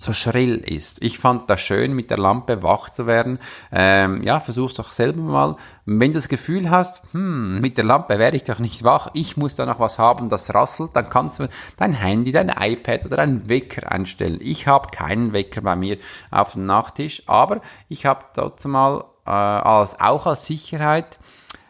so 0.00 0.14
schrill 0.14 0.56
ist. 0.56 1.02
Ich 1.02 1.18
fand 1.18 1.50
das 1.50 1.60
schön, 1.60 1.92
mit 1.92 2.10
der 2.10 2.16
Lampe 2.16 2.62
wach 2.62 2.88
zu 2.88 3.06
werden. 3.06 3.38
Ähm, 3.70 4.22
ja, 4.22 4.40
versuch's 4.40 4.74
doch 4.74 4.92
selber 4.92 5.20
mal. 5.20 5.56
Wenn 5.84 6.12
du 6.12 6.18
das 6.18 6.28
Gefühl 6.28 6.70
hast, 6.70 7.02
hm, 7.12 7.60
mit 7.60 7.76
der 7.76 7.84
Lampe 7.84 8.18
werde 8.18 8.38
ich 8.38 8.44
doch 8.44 8.60
nicht 8.60 8.82
wach, 8.82 9.10
ich 9.12 9.36
muss 9.36 9.56
da 9.56 9.66
noch 9.66 9.78
was 9.78 9.98
haben, 9.98 10.30
das 10.30 10.54
rasselt, 10.54 10.92
dann 10.94 11.10
kannst 11.10 11.40
du 11.40 11.48
dein 11.76 11.92
Handy, 11.92 12.32
dein 12.32 12.48
iPad 12.48 13.04
oder 13.04 13.18
deinen 13.18 13.48
Wecker 13.50 13.92
einstellen. 13.92 14.38
Ich 14.40 14.66
habe 14.66 14.88
keinen 14.88 15.34
Wecker 15.34 15.60
bei 15.60 15.76
mir 15.76 15.98
auf 16.30 16.52
dem 16.52 16.64
Nachttisch, 16.64 17.22
aber 17.26 17.60
ich 17.88 18.06
habe 18.06 18.24
dort 18.34 18.64
mal 18.64 19.04
äh, 19.26 19.30
als, 19.30 20.00
auch 20.00 20.24
als 20.24 20.46
Sicherheit 20.46 21.18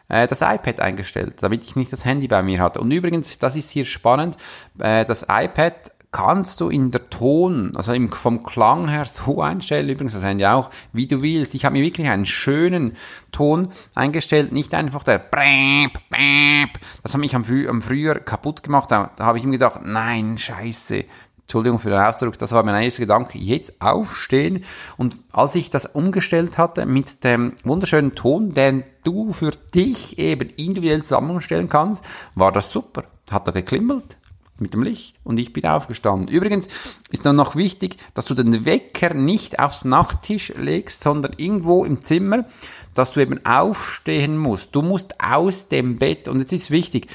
äh, 0.07 0.27
das 0.27 0.39
iPad 0.39 0.79
eingestellt, 0.79 1.43
damit 1.43 1.65
ich 1.65 1.75
nicht 1.75 1.91
das 1.91 2.05
Handy 2.05 2.29
bei 2.29 2.41
mir 2.43 2.61
hatte. 2.61 2.79
Und 2.79 2.91
übrigens, 2.91 3.39
das 3.39 3.57
ist 3.57 3.71
hier 3.71 3.85
spannend, 3.85 4.37
äh, 4.79 5.03
das 5.03 5.23
iPad 5.23 5.91
kannst 6.11 6.59
du 6.59 6.69
in 6.69 6.91
der 6.91 7.09
Ton, 7.09 7.75
also 7.75 7.93
vom 8.09 8.43
Klang 8.43 8.89
her 8.89 9.05
so 9.05 9.41
einstellen, 9.41 9.89
übrigens 9.89 10.13
das 10.13 10.23
Handy 10.23 10.45
auch, 10.45 10.69
wie 10.91 11.07
du 11.07 11.21
willst. 11.21 11.55
Ich 11.55 11.63
habe 11.63 11.73
mir 11.77 11.83
wirklich 11.83 12.09
einen 12.09 12.25
schönen 12.25 12.97
Ton 13.31 13.69
eingestellt, 13.95 14.51
nicht 14.51 14.73
einfach 14.73 15.03
der 15.03 15.19
Bräp, 15.19 15.93
Bräp. 16.09 16.79
Das 17.01 17.13
hat 17.13 17.21
mich 17.21 17.33
am, 17.33 17.45
am 17.69 17.81
Frühjahr 17.81 18.19
kaputt 18.19 18.61
gemacht. 18.61 18.91
Da, 18.91 19.11
da 19.15 19.25
habe 19.25 19.37
ich 19.37 19.43
ihm 19.45 19.51
gedacht, 19.51 19.81
nein, 19.83 20.37
scheiße. 20.37 21.05
Entschuldigung 21.39 21.79
für 21.79 21.89
den 21.89 21.99
Ausdruck, 21.99 22.37
das 22.37 22.53
war 22.53 22.63
mein 22.63 22.81
erster 22.81 23.01
Gedanke, 23.01 23.37
jetzt 23.37 23.81
aufstehen. 23.81 24.63
Und 24.95 25.17
als 25.33 25.55
ich 25.55 25.69
das 25.69 25.85
umgestellt 25.85 26.57
hatte 26.57 26.85
mit 26.85 27.25
dem 27.25 27.53
wunderschönen 27.65 28.15
Ton, 28.15 28.53
den 28.53 28.83
du 29.03 29.33
für 29.33 29.51
dich 29.73 30.17
eben 30.17 30.49
individuell 30.51 31.03
zusammenstellen 31.03 31.67
kannst, 31.67 32.05
war 32.35 32.53
das 32.53 32.69
super. 32.69 33.03
Hat 33.29 33.47
er 33.47 33.53
geklimmelt, 33.53 34.17
mit 34.61 34.73
dem 34.73 34.83
Licht 34.83 35.15
und 35.23 35.37
ich 35.39 35.53
bin 35.53 35.65
aufgestanden. 35.65 36.27
Übrigens 36.27 36.67
ist 37.09 37.25
dann 37.25 37.35
noch 37.35 37.55
wichtig, 37.55 37.97
dass 38.13 38.25
du 38.25 38.33
den 38.33 38.65
Wecker 38.65 39.13
nicht 39.13 39.59
aufs 39.59 39.85
Nachttisch 39.85 40.53
legst, 40.55 41.01
sondern 41.01 41.33
irgendwo 41.37 41.83
im 41.83 42.03
Zimmer, 42.03 42.45
dass 42.93 43.13
du 43.13 43.19
eben 43.19 43.45
aufstehen 43.45 44.37
musst. 44.37 44.75
Du 44.75 44.81
musst 44.81 45.21
aus 45.21 45.67
dem 45.67 45.97
Bett 45.97 46.27
und 46.27 46.39
jetzt 46.39 46.53
ist 46.53 46.71
wichtig, 46.71 47.07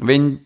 wenn 0.00 0.40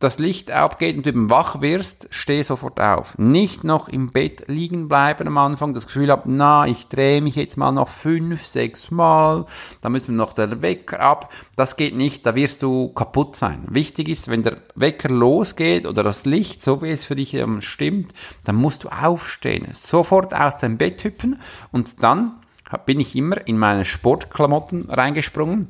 das 0.00 0.18
Licht 0.18 0.50
abgeht 0.50 0.96
und 0.96 1.04
du 1.04 1.10
eben 1.10 1.30
wach 1.30 1.60
wirst, 1.60 2.08
steh 2.10 2.42
sofort 2.42 2.80
auf. 2.80 3.16
Nicht 3.18 3.64
noch 3.64 3.88
im 3.88 4.10
Bett 4.10 4.44
liegen 4.48 4.88
bleiben 4.88 5.28
am 5.28 5.36
Anfang, 5.36 5.74
das 5.74 5.86
Gefühl 5.86 6.10
haben, 6.10 6.38
na, 6.38 6.66
ich 6.66 6.88
drehe 6.88 7.20
mich 7.20 7.36
jetzt 7.36 7.58
mal 7.58 7.70
noch 7.70 7.88
fünf, 7.88 8.44
sechs 8.44 8.90
Mal, 8.90 9.44
da 9.82 9.90
müssen 9.90 10.14
wir 10.14 10.24
noch 10.24 10.32
der 10.32 10.62
Wecker 10.62 11.00
ab. 11.00 11.30
Das 11.54 11.76
geht 11.76 11.94
nicht, 11.94 12.24
da 12.24 12.34
wirst 12.34 12.62
du 12.62 12.88
kaputt 12.88 13.36
sein. 13.36 13.66
Wichtig 13.68 14.08
ist, 14.08 14.28
wenn 14.28 14.42
der 14.42 14.56
Wecker 14.74 15.10
losgeht 15.10 15.86
oder 15.86 16.02
das 16.02 16.24
Licht, 16.24 16.62
so 16.62 16.80
wie 16.80 16.90
es 16.90 17.04
für 17.04 17.16
dich 17.16 17.36
stimmt, 17.60 18.12
dann 18.44 18.56
musst 18.56 18.84
du 18.84 18.88
aufstehen, 18.88 19.68
sofort 19.72 20.32
aus 20.32 20.56
dem 20.58 20.78
Bett 20.78 21.04
hüpfen 21.04 21.40
und 21.72 22.02
dann 22.02 22.40
bin 22.86 23.00
ich 23.00 23.14
immer 23.16 23.46
in 23.46 23.58
meine 23.58 23.84
Sportklamotten 23.84 24.88
reingesprungen 24.88 25.68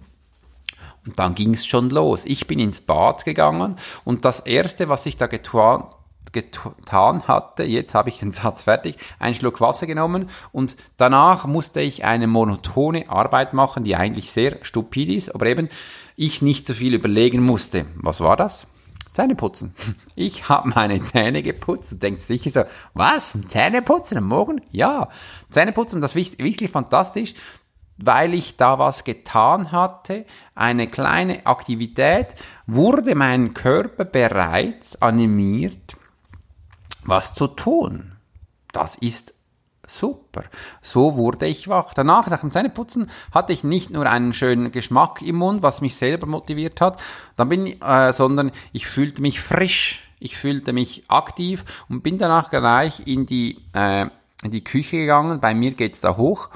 und 1.10 1.18
dann 1.18 1.34
ging 1.34 1.54
es 1.54 1.66
schon 1.66 1.90
los. 1.90 2.24
Ich 2.24 2.46
bin 2.46 2.60
ins 2.60 2.82
Bad 2.82 3.24
gegangen 3.24 3.74
und 4.04 4.24
das 4.24 4.38
Erste, 4.38 4.88
was 4.88 5.06
ich 5.06 5.16
da 5.16 5.26
getan, 5.26 5.82
getan 6.30 7.26
hatte, 7.26 7.64
jetzt 7.64 7.96
habe 7.96 8.10
ich 8.10 8.20
den 8.20 8.30
Satz 8.32 8.62
fertig, 8.62 8.94
einen 9.18 9.34
Schluck 9.34 9.60
Wasser 9.60 9.88
genommen 9.88 10.30
und 10.52 10.76
danach 10.98 11.46
musste 11.46 11.80
ich 11.80 12.04
eine 12.04 12.28
monotone 12.28 13.10
Arbeit 13.10 13.54
machen, 13.54 13.82
die 13.82 13.96
eigentlich 13.96 14.30
sehr 14.30 14.58
stupid 14.62 15.08
ist, 15.08 15.34
aber 15.34 15.46
eben 15.46 15.68
ich 16.14 16.42
nicht 16.42 16.68
so 16.68 16.74
viel 16.74 16.94
überlegen 16.94 17.42
musste. 17.42 17.86
Was 17.96 18.20
war 18.20 18.36
das? 18.36 18.68
Zähne 19.12 19.34
putzen. 19.34 19.74
Ich 20.14 20.50
habe 20.50 20.68
meine 20.68 21.00
Zähne 21.00 21.42
geputzt. 21.42 21.92
Du 21.92 21.96
denkst 21.96 22.24
sicher 22.24 22.50
so, 22.50 22.62
was? 22.92 23.36
Zähne 23.48 23.80
putzen 23.80 24.18
am 24.18 24.26
Morgen? 24.28 24.60
Ja. 24.70 25.08
Zähne 25.48 25.72
putzen, 25.72 26.02
das 26.02 26.14
ist 26.14 26.38
wirklich 26.38 26.70
fantastisch 26.70 27.32
weil 28.02 28.34
ich 28.34 28.56
da 28.56 28.78
was 28.78 29.04
getan 29.04 29.72
hatte, 29.72 30.24
eine 30.54 30.86
kleine 30.86 31.46
Aktivität, 31.46 32.34
wurde 32.66 33.14
mein 33.14 33.54
Körper 33.54 34.04
bereits 34.04 35.00
animiert, 35.00 35.96
was 37.04 37.34
zu 37.34 37.46
tun. 37.46 38.12
Das 38.72 38.96
ist 38.96 39.34
super. 39.86 40.44
So 40.80 41.16
wurde 41.16 41.46
ich 41.46 41.68
wach. 41.68 41.92
Danach, 41.94 42.28
nach 42.28 42.40
dem 42.40 42.50
Zähneputzen, 42.50 43.10
hatte 43.32 43.52
ich 43.52 43.64
nicht 43.64 43.90
nur 43.90 44.06
einen 44.06 44.32
schönen 44.32 44.72
Geschmack 44.72 45.20
im 45.22 45.36
Mund, 45.36 45.62
was 45.62 45.80
mich 45.80 45.96
selber 45.96 46.26
motiviert 46.26 46.80
hat, 46.80 47.02
dann 47.36 47.48
bin, 47.48 47.80
äh, 47.80 48.12
sondern 48.12 48.52
ich 48.72 48.86
fühlte 48.86 49.22
mich 49.22 49.40
frisch. 49.40 50.06
Ich 50.22 50.36
fühlte 50.36 50.74
mich 50.74 51.04
aktiv 51.08 51.64
und 51.88 52.02
bin 52.02 52.18
danach 52.18 52.50
gleich 52.50 53.06
in 53.06 53.24
die, 53.24 53.56
äh, 53.72 54.06
in 54.42 54.50
die 54.50 54.62
Küche 54.62 54.98
gegangen. 54.98 55.40
Bei 55.40 55.54
mir 55.54 55.70
geht's 55.72 56.00
da 56.00 56.18
hoch 56.18 56.50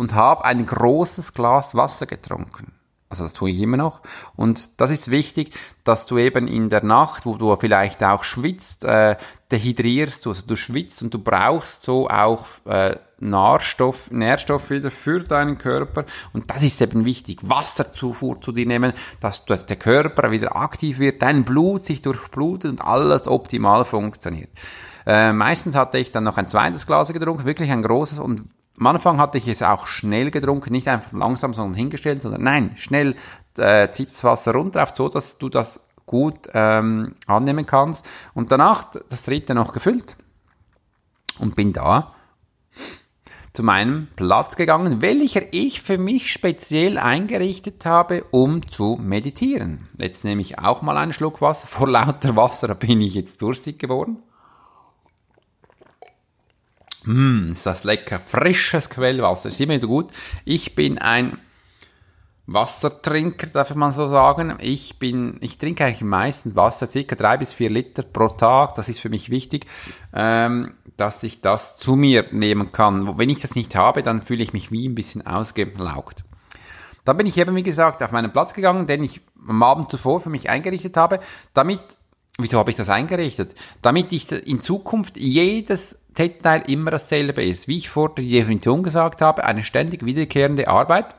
und 0.00 0.14
habe 0.14 0.46
ein 0.46 0.64
großes 0.64 1.34
Glas 1.34 1.74
Wasser 1.74 2.06
getrunken. 2.06 2.72
Also 3.10 3.24
das 3.24 3.34
tue 3.34 3.50
ich 3.50 3.60
immer 3.60 3.76
noch. 3.76 4.00
Und 4.34 4.80
das 4.80 4.90
ist 4.90 5.10
wichtig, 5.10 5.52
dass 5.84 6.06
du 6.06 6.16
eben 6.16 6.48
in 6.48 6.70
der 6.70 6.82
Nacht, 6.82 7.26
wo 7.26 7.36
du 7.36 7.54
vielleicht 7.56 8.02
auch 8.02 8.24
schwitzt, 8.24 8.86
äh, 8.86 9.16
dehydrierst 9.52 10.24
du. 10.24 10.30
Also 10.30 10.46
du 10.46 10.56
schwitzt 10.56 11.02
und 11.02 11.12
du 11.12 11.18
brauchst 11.18 11.82
so 11.82 12.08
auch 12.08 12.46
äh, 12.64 12.96
Nährstoff, 13.18 14.10
Nährstoff 14.10 14.70
wieder 14.70 14.90
für 14.90 15.20
deinen 15.22 15.58
Körper. 15.58 16.06
Und 16.32 16.50
das 16.50 16.62
ist 16.62 16.80
eben 16.80 17.04
wichtig, 17.04 17.40
Wasserzufuhr 17.42 18.40
zu 18.40 18.52
dir 18.52 18.66
nehmen, 18.66 18.94
dass, 19.20 19.44
dass 19.44 19.66
der 19.66 19.76
Körper 19.76 20.30
wieder 20.30 20.56
aktiv 20.56 20.98
wird, 20.98 21.20
dein 21.20 21.44
Blut 21.44 21.84
sich 21.84 22.00
durchblutet 22.00 22.70
und 22.70 22.80
alles 22.80 23.28
optimal 23.28 23.84
funktioniert. 23.84 24.48
Äh, 25.04 25.34
meistens 25.34 25.76
hatte 25.76 25.98
ich 25.98 26.10
dann 26.10 26.24
noch 26.24 26.38
ein 26.38 26.48
zweites 26.48 26.86
Glas 26.86 27.12
getrunken, 27.12 27.44
wirklich 27.44 27.70
ein 27.70 27.82
großes 27.82 28.18
und 28.18 28.44
am 28.78 28.86
Anfang 28.86 29.18
hatte 29.18 29.38
ich 29.38 29.48
es 29.48 29.62
auch 29.62 29.86
schnell 29.86 30.30
getrunken, 30.30 30.72
nicht 30.72 30.88
einfach 30.88 31.12
langsam, 31.12 31.54
sondern 31.54 31.74
hingestellt, 31.74 32.22
sondern 32.22 32.42
nein, 32.42 32.72
schnell 32.76 33.14
äh, 33.58 33.90
zieht 33.90 34.10
das 34.10 34.24
Wasser 34.24 34.52
runter, 34.52 34.82
auf 34.82 34.94
so, 34.96 35.08
dass 35.08 35.38
du 35.38 35.48
das 35.48 35.80
gut 36.06 36.48
ähm, 36.54 37.14
annehmen 37.26 37.66
kannst. 37.66 38.08
Und 38.34 38.50
danach 38.50 38.86
das 39.08 39.24
dritte 39.24 39.54
noch 39.54 39.72
gefüllt 39.72 40.16
und 41.38 41.56
bin 41.56 41.72
da 41.72 42.14
zu 43.52 43.62
meinem 43.62 44.08
Platz 44.16 44.56
gegangen, 44.56 45.02
welcher 45.02 45.52
ich 45.52 45.82
für 45.82 45.98
mich 45.98 46.32
speziell 46.32 46.98
eingerichtet 46.98 47.84
habe, 47.84 48.24
um 48.30 48.68
zu 48.68 48.98
meditieren. 49.00 49.88
Jetzt 49.98 50.24
nehme 50.24 50.40
ich 50.40 50.58
auch 50.58 50.82
mal 50.82 50.96
einen 50.96 51.12
Schluck 51.12 51.40
Wasser. 51.40 51.66
Vor 51.66 51.88
lauter 51.88 52.36
Wasser 52.36 52.74
bin 52.74 53.00
ich 53.00 53.14
jetzt 53.14 53.42
durstig 53.42 53.78
geworden. 53.78 54.22
Mmh, 57.04 57.50
ist 57.50 57.66
das 57.66 57.84
lecker. 57.84 58.20
Frisches 58.20 58.90
Quellwasser. 58.90 59.48
Ist 59.48 59.60
immer 59.60 59.74
wieder 59.74 59.86
gut. 59.86 60.10
Ich 60.44 60.74
bin 60.74 60.98
ein 60.98 61.38
Wassertrinker, 62.46 63.46
darf 63.46 63.74
man 63.74 63.92
so 63.92 64.08
sagen. 64.08 64.56
Ich 64.58 64.98
bin, 64.98 65.38
ich 65.40 65.58
trinke 65.58 65.84
eigentlich 65.84 66.02
meistens 66.02 66.56
Wasser, 66.56 66.88
circa 66.88 67.14
drei 67.14 67.36
bis 67.36 67.52
vier 67.52 67.70
Liter 67.70 68.02
pro 68.02 68.28
Tag. 68.28 68.74
Das 68.74 68.88
ist 68.88 69.00
für 69.00 69.08
mich 69.08 69.30
wichtig, 69.30 69.66
ähm, 70.12 70.74
dass 70.96 71.22
ich 71.22 71.40
das 71.40 71.76
zu 71.76 71.94
mir 71.94 72.26
nehmen 72.32 72.72
kann. 72.72 73.18
Wenn 73.18 73.30
ich 73.30 73.38
das 73.38 73.54
nicht 73.54 73.76
habe, 73.76 74.02
dann 74.02 74.20
fühle 74.20 74.42
ich 74.42 74.52
mich 74.52 74.72
wie 74.72 74.88
ein 74.88 74.96
bisschen 74.96 75.24
ausgelaugt. 75.24 76.24
Dann 77.04 77.16
bin 77.16 77.26
ich 77.26 77.38
eben, 77.38 77.54
wie 77.54 77.62
gesagt, 77.62 78.02
auf 78.02 78.12
meinen 78.12 78.32
Platz 78.32 78.52
gegangen, 78.52 78.86
den 78.86 79.04
ich 79.04 79.20
am 79.48 79.62
Abend 79.62 79.90
zuvor 79.90 80.20
für 80.20 80.30
mich 80.30 80.50
eingerichtet 80.50 80.96
habe, 80.96 81.20
damit 81.54 81.80
Wieso 82.38 82.58
habe 82.58 82.70
ich 82.70 82.76
das 82.76 82.88
eingerichtet? 82.88 83.54
Damit 83.82 84.12
ich 84.12 84.30
in 84.32 84.60
Zukunft 84.60 85.16
jedes 85.16 85.96
Detail 86.16 86.62
immer 86.66 86.90
dasselbe 86.90 87.44
ist. 87.44 87.68
Wie 87.68 87.78
ich 87.78 87.88
vor 87.88 88.14
der 88.14 88.24
Definition 88.24 88.82
gesagt 88.82 89.20
habe, 89.20 89.44
eine 89.44 89.62
ständig 89.62 90.04
wiederkehrende 90.04 90.68
Arbeit, 90.68 91.14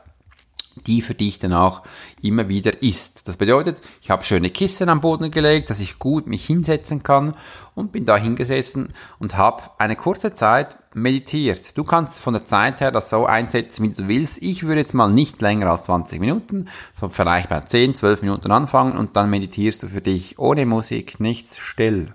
die 0.86 1.02
für 1.02 1.14
dich 1.14 1.38
dann 1.38 1.52
auch 1.52 1.82
immer 2.22 2.48
wieder 2.48 2.82
ist. 2.82 3.28
Das 3.28 3.36
bedeutet, 3.36 3.80
ich 4.00 4.10
habe 4.10 4.24
schöne 4.24 4.50
Kissen 4.50 4.88
am 4.88 5.00
Boden 5.00 5.30
gelegt, 5.30 5.70
dass 5.70 5.80
ich 5.80 5.98
gut 5.98 6.26
mich 6.26 6.44
hinsetzen 6.44 7.02
kann 7.02 7.34
und 7.74 7.92
bin 7.92 8.04
da 8.04 8.16
hingesessen 8.16 8.92
und 9.18 9.36
habe 9.36 9.62
eine 9.78 9.96
kurze 9.96 10.32
Zeit 10.32 10.76
meditiert. 10.94 11.76
Du 11.76 11.84
kannst 11.84 12.20
von 12.20 12.34
der 12.34 12.44
Zeit 12.44 12.80
her 12.80 12.90
das 12.90 13.10
so 13.10 13.26
einsetzen, 13.26 13.84
wie 13.84 13.94
du 13.94 14.08
willst. 14.08 14.42
Ich 14.42 14.64
würde 14.64 14.80
jetzt 14.80 14.94
mal 14.94 15.08
nicht 15.08 15.40
länger 15.40 15.70
als 15.70 15.84
20 15.84 16.20
Minuten, 16.20 16.68
so 16.94 17.08
vielleicht 17.08 17.48
bei 17.48 17.60
10, 17.60 17.94
12 17.94 18.22
Minuten 18.22 18.50
anfangen 18.50 18.96
und 18.96 19.16
dann 19.16 19.30
meditierst 19.30 19.82
du 19.82 19.88
für 19.88 20.00
dich 20.00 20.38
ohne 20.38 20.66
Musik, 20.66 21.20
nichts 21.20 21.58
still. 21.58 22.14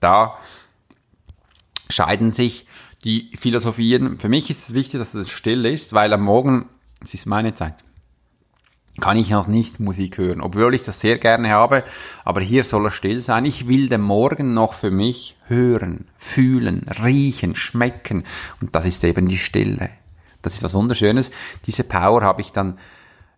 Da 0.00 0.38
scheiden 1.90 2.32
sich 2.32 2.66
die 3.04 3.30
Philosophien. 3.36 4.18
Für 4.18 4.28
mich 4.28 4.50
ist 4.50 4.68
es 4.68 4.74
wichtig, 4.74 5.00
dass 5.00 5.14
es 5.14 5.30
still 5.30 5.64
ist, 5.66 5.92
weil 5.92 6.12
am 6.12 6.22
Morgen, 6.22 6.68
es 7.02 7.14
ist 7.14 7.26
meine 7.26 7.54
Zeit, 7.54 7.74
kann 9.00 9.16
ich 9.16 9.30
noch 9.30 9.46
nicht 9.46 9.80
Musik 9.80 10.18
hören, 10.18 10.40
obwohl 10.40 10.74
ich 10.74 10.84
das 10.84 11.00
sehr 11.00 11.18
gerne 11.18 11.50
habe, 11.50 11.84
aber 12.24 12.40
hier 12.40 12.64
soll 12.64 12.86
er 12.86 12.90
still 12.90 13.22
sein. 13.22 13.44
Ich 13.44 13.68
will 13.68 13.88
den 13.88 14.00
Morgen 14.00 14.54
noch 14.54 14.74
für 14.74 14.90
mich 14.90 15.36
hören, 15.46 16.08
fühlen, 16.16 16.84
riechen, 17.02 17.54
schmecken 17.54 18.24
und 18.60 18.74
das 18.74 18.86
ist 18.86 19.04
eben 19.04 19.28
die 19.28 19.38
Stille. 19.38 19.90
Das 20.42 20.54
ist 20.54 20.62
was 20.62 20.74
Wunderschönes. 20.74 21.30
Diese 21.66 21.84
Power 21.84 22.22
habe 22.22 22.40
ich 22.40 22.52
dann 22.52 22.78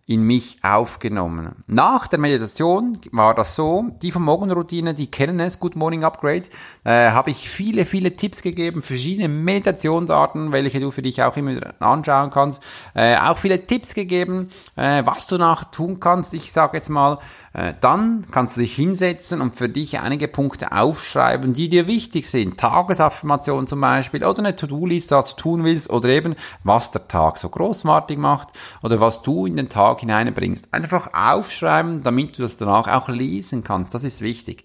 in 0.07 0.23
mich 0.23 0.57
aufgenommen. 0.61 1.63
Nach 1.67 2.07
der 2.07 2.19
Meditation 2.19 2.99
war 3.11 3.33
das 3.35 3.55
so, 3.55 3.85
die 4.01 4.11
von 4.11 4.23
Morgenroutine, 4.23 4.93
die 4.93 5.09
kennen 5.09 5.39
es, 5.39 5.59
Good 5.59 5.75
Morning 5.75 6.03
Upgrade, 6.03 6.43
äh, 6.83 7.11
habe 7.11 7.29
ich 7.29 7.49
viele, 7.49 7.85
viele 7.85 8.15
Tipps 8.15 8.41
gegeben, 8.41 8.81
verschiedene 8.81 9.29
Meditationsarten, 9.29 10.51
welche 10.51 10.79
du 10.79 10.91
für 10.91 11.01
dich 11.01 11.23
auch 11.23 11.37
immer 11.37 11.59
anschauen 11.79 12.31
kannst, 12.31 12.61
äh, 12.93 13.15
auch 13.17 13.37
viele 13.37 13.65
Tipps 13.65 13.93
gegeben, 13.93 14.49
äh, 14.75 15.03
was 15.05 15.27
du 15.27 15.37
nach 15.37 15.65
tun 15.65 15.99
kannst. 15.99 16.33
Ich 16.33 16.51
sage 16.51 16.77
jetzt 16.77 16.89
mal, 16.89 17.19
äh, 17.53 17.73
dann 17.79 18.25
kannst 18.31 18.57
du 18.57 18.61
dich 18.61 18.75
hinsetzen 18.75 19.41
und 19.41 19.55
für 19.55 19.69
dich 19.69 19.99
einige 19.99 20.27
Punkte 20.27 20.71
aufschreiben, 20.71 21.53
die 21.53 21.69
dir 21.69 21.87
wichtig 21.87 22.29
sind. 22.29 22.57
Tagesaffirmation 22.57 23.67
zum 23.67 23.81
Beispiel 23.81 24.23
oder 24.23 24.39
eine 24.39 24.55
To-Do-Liste, 24.55 25.15
was 25.15 25.35
du 25.35 25.41
tun 25.41 25.63
willst 25.63 25.89
oder 25.89 26.09
eben, 26.09 26.35
was 26.63 26.91
der 26.91 27.07
Tag 27.07 27.37
so 27.37 27.49
großartig 27.49 28.17
macht 28.17 28.49
oder 28.81 28.99
was 28.99 29.21
du 29.21 29.45
in 29.45 29.57
den 29.57 29.69
Tag 29.69 29.90
Tag 29.91 29.99
hineinbringst. 29.99 30.73
Einfach 30.73 31.13
aufschreiben, 31.13 32.03
damit 32.03 32.37
du 32.37 32.43
das 32.43 32.57
danach 32.57 32.87
auch 32.87 33.09
lesen 33.09 33.63
kannst. 33.63 33.93
Das 33.93 34.03
ist 34.03 34.21
wichtig. 34.21 34.63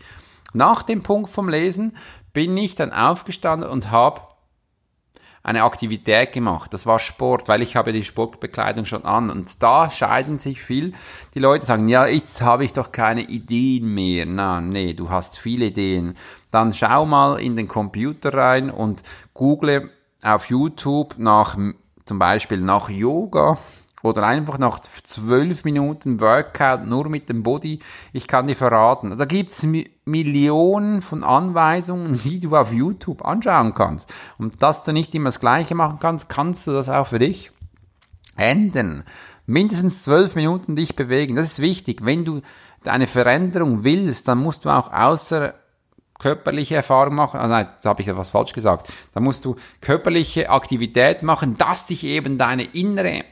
Nach 0.53 0.83
dem 0.83 1.03
Punkt 1.03 1.31
vom 1.31 1.49
Lesen 1.49 1.97
bin 2.33 2.57
ich 2.57 2.75
dann 2.77 2.93
aufgestanden 2.93 3.69
und 3.69 3.91
habe 3.91 4.23
eine 5.43 5.63
Aktivität 5.63 6.33
gemacht. 6.33 6.73
Das 6.75 6.87
war 6.87 6.99
Sport, 6.99 7.49
weil 7.49 7.63
ich 7.63 7.77
habe 7.77 7.93
die 7.93 8.05
Sportbekleidung 8.05 8.85
schon 8.85 9.05
an. 9.05 9.31
Und 9.31 9.63
da 9.63 9.91
scheiden 9.91 10.39
sich 10.39 10.63
viel. 10.63 10.93
Die 11.35 11.39
Leute 11.39 11.67
sagen, 11.67 11.89
ja, 11.89 12.07
jetzt 12.07 12.41
habe 12.43 12.65
ich 12.65 12.73
doch 12.73 12.91
keine 12.91 13.23
Ideen 13.23 13.95
mehr. 13.95 14.27
Na, 14.27 14.61
nee, 14.61 14.95
du 14.95 15.11
hast 15.11 15.39
viele 15.39 15.67
Ideen. 15.67 16.15
Dann 16.51 16.73
schau 16.73 17.07
mal 17.07 17.41
in 17.41 17.55
den 17.55 17.69
Computer 17.69 18.35
rein 18.35 18.71
und 18.71 19.03
google 19.35 19.91
auf 20.23 20.51
YouTube 20.51 21.15
nach, 21.19 21.57
zum 22.05 22.19
Beispiel 22.19 22.61
nach 22.61 22.89
Yoga 22.89 23.59
oder 24.07 24.25
einfach 24.25 24.59
nach 24.59 24.79
zwölf 24.79 25.65
Minuten 25.65 26.21
Workout 26.21 26.87
nur 26.87 27.09
mit 27.09 27.29
dem 27.29 27.43
Body, 27.43 27.81
ich 28.13 28.27
kann 28.27 28.47
dir 28.47 28.57
verraten, 28.57 29.17
da 29.19 29.25
gibt's 29.25 29.67
Millionen 30.05 31.03
von 31.03 31.25
Anweisungen, 31.25 32.19
die 32.25 32.39
du 32.39 32.57
auf 32.57 32.73
YouTube 32.73 33.25
anschauen 33.25 33.75
kannst. 33.75 34.13
Und 34.39 34.63
dass 34.63 34.85
du 34.85 34.93
nicht 34.93 35.15
immer 35.15 35.29
das 35.29 35.41
Gleiche 35.41 35.75
machen 35.75 35.99
kannst, 36.01 36.29
kannst 36.29 36.67
du 36.67 36.73
das 36.73 36.89
auch 36.89 37.09
für 37.09 37.19
dich 37.19 37.51
ändern. 38.37 39.03
Mindestens 39.47 40.03
zwölf 40.03 40.35
Minuten 40.35 40.77
dich 40.77 40.97
bewegen, 40.97 41.37
das 41.37 41.53
ist 41.53 41.59
wichtig. 41.61 42.05
Wenn 42.05 42.25
du 42.25 42.41
eine 42.85 43.07
Veränderung 43.07 43.85
willst, 43.85 44.29
dann 44.29 44.39
musst 44.39 44.65
du 44.65 44.71
auch 44.71 44.93
außer 44.93 45.55
körperliche 46.19 46.77
Erfahrung 46.77 47.15
machen, 47.15 47.41
ah 47.41 47.47
nein, 47.47 47.69
da 47.83 47.91
habe 47.91 48.03
ich 48.03 48.09
etwas 48.09 48.31
falsch 48.31 48.53
gesagt, 48.53 48.91
da 49.13 49.21
musst 49.21 49.45
du 49.45 49.57
körperliche 49.81 50.49
Aktivität 50.49 51.23
machen, 51.23 51.57
dass 51.59 51.89
sich 51.89 52.05
eben 52.05 52.39
deine 52.39 52.65
innere 52.65 53.25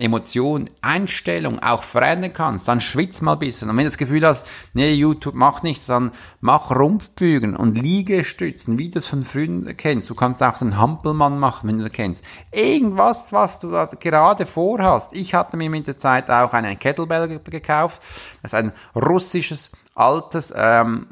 Emotion, 0.00 0.68
Einstellung 0.82 1.58
auch 1.60 1.82
verändern 1.82 2.32
kannst, 2.32 2.68
dann 2.68 2.80
schwitz 2.80 3.20
mal 3.20 3.34
ein 3.34 3.38
bisschen. 3.38 3.70
Und 3.70 3.76
wenn 3.76 3.84
du 3.84 3.90
das 3.90 3.98
Gefühl 3.98 4.26
hast, 4.26 4.46
nee, 4.72 4.92
YouTube 4.92 5.34
macht 5.34 5.62
nichts, 5.62 5.86
dann 5.86 6.12
mach 6.40 6.70
Rumpfbügen 6.70 7.56
und 7.56 7.76
Liegestützen, 7.76 8.78
wie 8.78 8.90
du 8.90 8.98
es 8.98 9.06
von 9.06 9.22
früher 9.22 9.74
kennst. 9.74 10.10
Du 10.10 10.14
kannst 10.14 10.42
auch 10.42 10.58
den 10.58 10.78
Hampelmann 10.78 11.38
machen, 11.38 11.68
wenn 11.68 11.78
du 11.78 11.84
das 11.84 11.92
kennst. 11.92 12.24
Irgendwas, 12.52 13.32
was 13.32 13.58
du 13.58 13.70
da 13.70 13.86
gerade 13.86 14.46
vorhast. 14.46 15.12
Ich 15.12 15.34
hatte 15.34 15.56
mir 15.56 15.70
mit 15.70 15.86
der 15.86 15.98
Zeit 15.98 16.30
auch 16.30 16.52
einen 16.52 16.78
Kettlebell 16.78 17.40
gekauft. 17.44 18.02
Das 18.42 18.52
ist 18.52 18.58
ein 18.58 18.72
russisches, 18.94 19.70
altes, 19.94 20.52
ähm, 20.56 21.08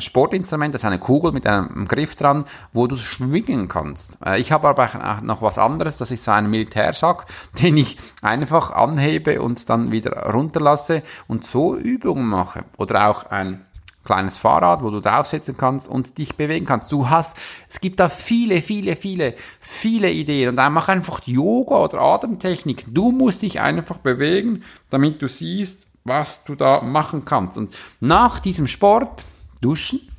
Sportinstrument, 0.00 0.74
das 0.74 0.82
ist 0.82 0.86
eine 0.86 0.98
Kugel 0.98 1.32
mit 1.32 1.46
einem 1.46 1.86
Griff 1.86 2.16
dran, 2.16 2.44
wo 2.72 2.86
du 2.86 2.96
schwingen 2.96 3.68
kannst. 3.68 4.18
Äh, 4.24 4.40
ich 4.40 4.52
habe 4.52 4.68
aber 4.68 4.84
auch 4.84 5.20
noch 5.22 5.42
was 5.42 5.58
anderes, 5.58 5.96
das 5.96 6.10
ist 6.10 6.24
so 6.24 6.32
ein 6.32 6.50
Militärsack, 6.50 7.26
den 7.62 7.76
ich 7.76 7.96
einfach 8.22 8.70
anhebe 8.70 9.40
und 9.42 9.68
dann 9.68 9.92
wieder 9.92 10.30
runterlasse 10.30 11.02
und 11.28 11.44
so 11.44 11.76
Übungen 11.76 12.26
mache. 12.26 12.64
Oder 12.78 13.08
auch 13.08 13.26
ein 13.26 13.64
kleines 14.04 14.38
Fahrrad, 14.38 14.82
wo 14.82 14.90
du 14.90 15.00
draufsetzen 15.00 15.56
kannst 15.56 15.88
und 15.88 16.18
dich 16.18 16.36
bewegen 16.36 16.66
kannst. 16.66 16.90
Du 16.90 17.10
hast, 17.10 17.36
es 17.68 17.80
gibt 17.80 18.00
da 18.00 18.08
viele, 18.08 18.62
viele, 18.62 18.96
viele, 18.96 19.34
viele 19.60 20.10
Ideen 20.10 20.50
und 20.50 20.56
dann 20.56 20.72
mach 20.72 20.88
einfach 20.88 21.20
Yoga 21.26 21.76
oder 21.76 22.00
Atemtechnik. 22.00 22.86
Du 22.88 23.12
musst 23.12 23.42
dich 23.42 23.60
einfach 23.60 23.98
bewegen, 23.98 24.64
damit 24.88 25.20
du 25.22 25.28
siehst, 25.28 25.86
was 26.04 26.44
du 26.44 26.54
da 26.54 26.80
machen 26.80 27.24
kannst. 27.24 27.58
Und 27.58 27.76
nach 28.00 28.40
diesem 28.40 28.66
Sport, 28.66 29.24
Duschen, 29.60 30.10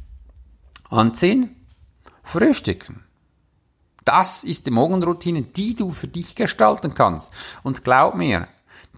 anziehen, 0.89 1.55
frühstücken. 2.23 3.03
Das 4.05 4.43
ist 4.43 4.65
die 4.65 4.71
Morgenroutine, 4.71 5.43
die 5.43 5.75
du 5.75 5.91
für 5.91 6.07
dich 6.07 6.35
gestalten 6.35 6.93
kannst. 6.93 7.31
Und 7.63 7.83
glaub 7.83 8.15
mir, 8.15 8.47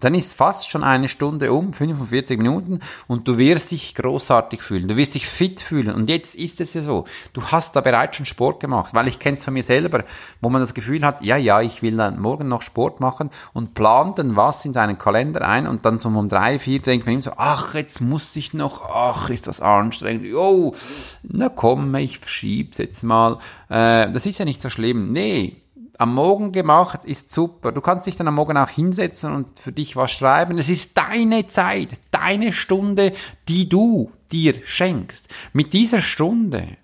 dann 0.00 0.14
ist 0.14 0.34
fast 0.34 0.70
schon 0.70 0.82
eine 0.82 1.08
Stunde 1.08 1.52
um, 1.52 1.72
45 1.72 2.38
Minuten 2.38 2.80
und 3.06 3.28
du 3.28 3.38
wirst 3.38 3.70
dich 3.70 3.94
großartig 3.94 4.60
fühlen, 4.60 4.88
du 4.88 4.96
wirst 4.96 5.14
dich 5.14 5.26
fit 5.26 5.60
fühlen. 5.60 5.94
Und 5.94 6.10
jetzt 6.10 6.34
ist 6.34 6.60
es 6.60 6.74
ja 6.74 6.82
so, 6.82 7.04
du 7.32 7.42
hast 7.44 7.76
da 7.76 7.80
bereits 7.80 8.16
schon 8.16 8.26
Sport 8.26 8.60
gemacht, 8.60 8.92
weil 8.94 9.08
ich 9.08 9.18
kenne 9.18 9.38
es 9.38 9.44
von 9.44 9.54
mir 9.54 9.62
selber, 9.62 10.04
wo 10.40 10.50
man 10.50 10.60
das 10.60 10.74
Gefühl 10.74 11.04
hat, 11.04 11.22
ja, 11.24 11.36
ja, 11.36 11.60
ich 11.60 11.82
will 11.82 11.96
dann 11.96 12.20
morgen 12.20 12.48
noch 12.48 12.62
Sport 12.62 13.00
machen 13.00 13.30
und 13.52 13.74
plant 13.74 14.18
dann 14.18 14.36
was 14.36 14.64
in 14.64 14.72
seinen 14.72 14.98
Kalender 14.98 15.46
ein 15.46 15.66
und 15.66 15.84
dann 15.84 15.98
so 15.98 16.08
um 16.08 16.28
drei, 16.28 16.58
vier 16.58 16.80
denkt 16.80 17.06
man 17.06 17.16
ihm 17.16 17.22
so, 17.22 17.32
ach, 17.36 17.74
jetzt 17.74 18.00
muss 18.00 18.34
ich 18.36 18.52
noch, 18.52 18.88
ach, 18.90 19.30
ist 19.30 19.46
das 19.46 19.60
anstrengend, 19.60 20.34
oh, 20.34 20.74
na 21.22 21.48
komm, 21.48 21.94
ich 21.94 22.18
verschieb's 22.18 22.78
jetzt 22.78 23.04
mal, 23.04 23.38
äh, 23.68 24.10
das 24.10 24.26
ist 24.26 24.38
ja 24.38 24.44
nicht 24.44 24.60
so 24.60 24.70
schlimm, 24.70 25.12
nee, 25.12 25.63
am 25.98 26.14
Morgen 26.14 26.52
gemacht, 26.52 27.04
ist 27.04 27.30
super. 27.30 27.72
Du 27.72 27.80
kannst 27.80 28.06
dich 28.06 28.16
dann 28.16 28.28
am 28.28 28.34
Morgen 28.34 28.56
auch 28.56 28.68
hinsetzen 28.68 29.32
und 29.32 29.58
für 29.58 29.72
dich 29.72 29.96
was 29.96 30.12
schreiben. 30.12 30.58
Es 30.58 30.68
ist 30.68 30.96
deine 30.96 31.46
Zeit, 31.46 32.00
deine 32.10 32.52
Stunde, 32.52 33.12
die 33.48 33.68
du 33.68 34.10
dir 34.32 34.54
schenkst. 34.64 35.32
Mit 35.52 35.72
dieser 35.72 36.00
Stunde. 36.00 36.76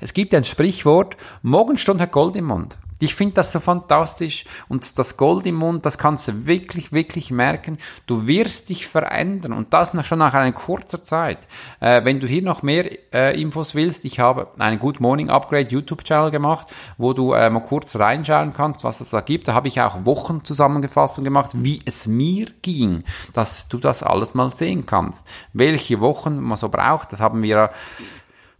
Es 0.00 0.12
gibt 0.12 0.34
ein 0.34 0.44
Sprichwort, 0.44 1.16
Morgenstunde 1.42 2.02
hat 2.02 2.12
Gold 2.12 2.36
im 2.36 2.46
Mund. 2.46 2.78
Ich 3.00 3.14
finde 3.14 3.34
das 3.34 3.50
so 3.50 3.58
fantastisch 3.58 4.44
und 4.68 4.98
das 4.98 5.16
Gold 5.16 5.46
im 5.46 5.56
Mund, 5.56 5.84
das 5.84 5.98
kannst 5.98 6.28
du 6.28 6.46
wirklich, 6.46 6.92
wirklich 6.92 7.32
merken. 7.32 7.76
Du 8.06 8.26
wirst 8.26 8.68
dich 8.68 8.86
verändern 8.86 9.52
und 9.52 9.72
das 9.72 9.92
schon 10.06 10.20
nach 10.20 10.32
einer 10.32 10.52
kurzer 10.52 11.02
Zeit. 11.02 11.38
Äh, 11.80 12.04
wenn 12.04 12.20
du 12.20 12.26
hier 12.26 12.42
noch 12.42 12.62
mehr 12.62 12.88
äh, 13.12 13.40
Infos 13.40 13.74
willst, 13.74 14.04
ich 14.04 14.20
habe 14.20 14.52
einen 14.58 14.78
Good 14.78 15.00
Morning 15.00 15.28
Upgrade 15.28 15.68
YouTube-Channel 15.68 16.30
gemacht, 16.30 16.68
wo 16.96 17.12
du 17.12 17.32
äh, 17.32 17.50
mal 17.50 17.60
kurz 17.60 17.96
reinschauen 17.96 18.54
kannst, 18.54 18.84
was 18.84 19.00
es 19.00 19.10
da 19.10 19.20
gibt. 19.20 19.48
Da 19.48 19.54
habe 19.54 19.68
ich 19.68 19.80
auch 19.80 20.04
Wochenzusammenfassung 20.04 21.24
gemacht, 21.24 21.50
wie 21.54 21.80
es 21.84 22.06
mir 22.06 22.46
ging, 22.62 23.02
dass 23.32 23.68
du 23.68 23.78
das 23.78 24.04
alles 24.04 24.34
mal 24.34 24.54
sehen 24.54 24.86
kannst. 24.86 25.26
Welche 25.52 26.00
Wochen 26.00 26.40
man 26.40 26.56
so 26.56 26.68
braucht, 26.68 27.12
das 27.12 27.20
haben 27.20 27.42
wir 27.42 27.70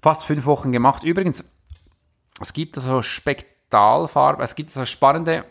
fast 0.02 0.24
fünf 0.24 0.44
Wochen 0.44 0.72
gemacht. 0.72 1.04
Übrigens, 1.04 1.44
es 2.40 2.52
gibt 2.52 2.74
so 2.74 3.02
Spekt 3.02 3.53
Stahlfarbe. 3.68 4.42
Es 4.42 4.54
gibt 4.54 4.70
so 4.70 4.84
spannende 4.84 5.44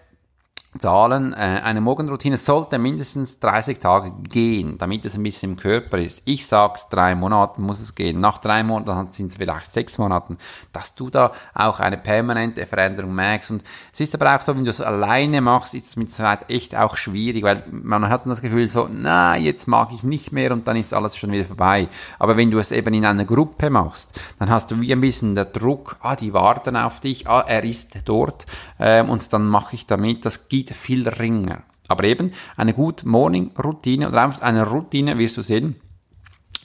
Zahlen. 0.78 1.34
Äh, 1.34 1.62
eine 1.64 1.82
Morgenroutine 1.82 2.38
sollte 2.38 2.80
mindestens 2.80 3.40
30 3.40 3.80
Tage 3.80 4.12
gehen, 4.30 4.78
damit 4.78 5.06
es 5.06 5.16
ein 5.16 5.24
bisschen 5.24 5.52
im 5.52 5.58
Körper 5.58 6.00
ist. 6.00 6.22
Ich 6.26 6.46
sag's, 6.48 6.90
drei 6.90 7.16
Monate 7.16 7.62
muss 7.62 7.80
es 7.80 7.96
gehen. 7.96 8.20
Nach 8.20 8.38
drei 8.38 8.64
Monaten 8.64 9.12
sind 9.12 9.28
es 9.28 9.38
vielleicht 9.38 9.74
sechs 9.74 9.98
Monaten, 9.98 10.38
dass 10.72 10.96
du 10.96 11.10
da 11.10 11.32
auch 11.54 11.80
eine 11.80 11.98
permanente 11.98 12.66
Veränderung 12.66 13.14
merkst. 13.14 13.52
Und 13.52 13.64
es 13.94 14.00
ist 14.00 14.16
aber 14.16 14.36
auch 14.36 14.42
so, 14.42 14.56
wenn 14.56 14.66
du 14.66 14.72
es 14.72 14.82
alleine 14.82 15.42
machst, 15.42 15.74
ist 15.74 15.90
es 15.90 15.96
mit 15.96 16.12
Zeit 16.12 16.50
echt 16.50 16.76
auch 16.76 16.98
schwierig, 16.98 17.44
weil 17.44 17.64
man 17.72 18.10
hat 18.10 18.22
dann 18.24 18.30
das 18.30 18.42
Gefühl 18.42 18.68
so, 18.68 18.88
na, 18.92 19.38
jetzt 19.38 19.68
mag 19.68 19.92
ich 19.92 20.04
nicht 20.04 20.32
mehr 20.32 20.52
und 20.52 20.68
dann 20.68 20.78
ist 20.78 20.94
alles 20.94 21.16
schon 21.16 21.32
wieder 21.32 21.46
vorbei. 21.46 21.88
Aber 22.20 22.38
wenn 22.38 22.52
du 22.52 22.60
es 22.60 22.72
eben 22.72 22.94
in 22.94 23.06
einer 23.06 23.26
Gruppe 23.26 23.70
machst, 23.70 24.20
dann 24.40 24.50
hast 24.50 24.72
du 24.72 24.82
wie 24.82 24.92
ein 24.92 25.02
bisschen 25.02 25.36
der 25.36 25.46
Druck, 25.46 25.98
ah, 26.02 26.16
die 26.16 26.34
warten 26.34 26.76
auf 26.76 27.00
dich, 27.00 27.28
ah, 27.28 27.44
er 27.48 27.64
ist 27.64 27.98
dort 28.06 28.46
ähm, 28.80 29.10
und 29.10 29.32
dann 29.34 29.48
mache 29.48 29.76
ich 29.76 29.86
damit. 29.86 30.26
Das 30.26 30.50
gibt 30.50 30.63
geht 30.66 30.76
viel 30.76 31.08
ringer. 31.08 31.64
Aber 31.88 32.04
eben 32.06 32.32
eine 32.56 32.74
Good 32.74 33.04
Morning 33.04 33.52
Routine 33.62 34.08
oder 34.08 34.24
einfach 34.24 34.42
eine 34.42 34.68
Routine 34.68 35.18
wirst 35.18 35.38
du 35.38 35.42
sehen, 35.42 35.76